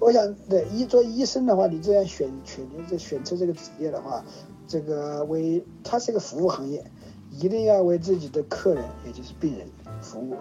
[0.00, 4.24] 我想，对医做医生的话，你这样选选择这选择这个职业的话，
[4.66, 6.84] 这个为它是一个服务行业，
[7.30, 9.68] 一定要为自己的客人，也就是病人
[10.02, 10.34] 服务。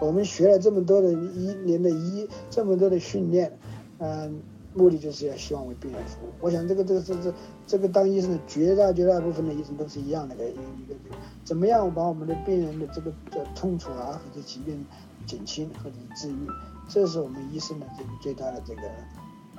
[0.00, 3.56] 我们学了这么多的一年的医，这么多的训练，
[3.98, 4.42] 嗯、
[4.76, 6.30] 目的就是要希望为病人服务。
[6.40, 7.34] 我想这个这个这这
[7.66, 10.94] 这个当医生的绝大绝大部分的医生都是一样的一个一个
[11.42, 14.84] 怎么样把我们的病人的这个的痛楚啊或者疾病
[15.24, 16.46] 减轻或者治愈，
[16.88, 18.82] 这是我们医生的这个最大的这个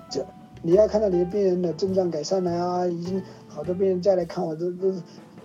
[0.10, 0.26] 这。
[0.64, 4.94] 你要看到你的病人的症状改善了啊，已经好多病人再来看我，都都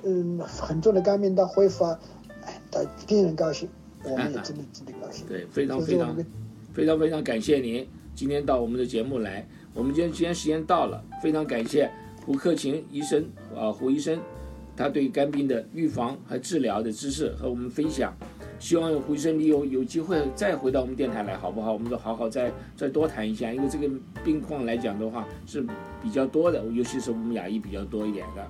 [0.02, 1.98] 嗯很重的肝病到恢复啊，
[2.42, 3.68] 哎，病人高兴，
[4.04, 5.26] 我们也真的真的高兴。
[5.28, 6.16] 对，非常非常
[6.72, 9.46] 非常非常感谢您今天到我们的节目来。
[9.74, 11.90] 我们今天今天时间到了，非常感谢
[12.26, 13.24] 胡克勤医生
[13.56, 14.20] 啊，胡医生，
[14.76, 18.14] 他对肝病的预防和治疗的知识和我们分享。
[18.58, 21.72] 希望胡医生你有有机会再回到我们电台来，好不好？
[21.72, 23.88] 我们就好好再再多谈一下，因为这个
[24.22, 25.66] 病况来讲的话是
[26.02, 28.46] 比较多的，尤其是我们亚裔比较多一点的。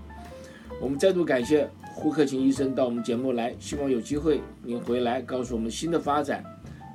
[0.81, 6.45] 我们再度感谢胡克勤医生到我们节目来，希望有机会您回来告诉我们新的发展。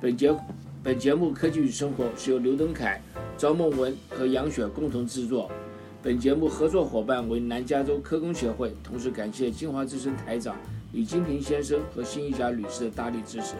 [0.00, 0.32] 本节
[0.88, 2.98] 本节目《科技与生活》是由刘登凯。
[3.36, 5.50] 赵梦文和杨雪共同制作，
[6.02, 10.56] 本节目合作伙伴为南加州科工协会，同时感谢金华之声台长
[10.92, 13.56] 李金平先生和辛一佳女士的大力支持。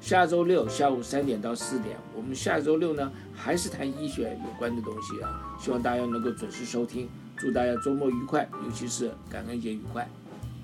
[0.00, 7.08] 下周六下午三点到四点，我们下周六呢还是谈医学有关的东西啊，希望大家能够准时收听。
[7.36, 10.10] 祝大家周末愉快，尤其是感恩节愉快，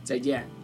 [0.03, 0.58] 再见。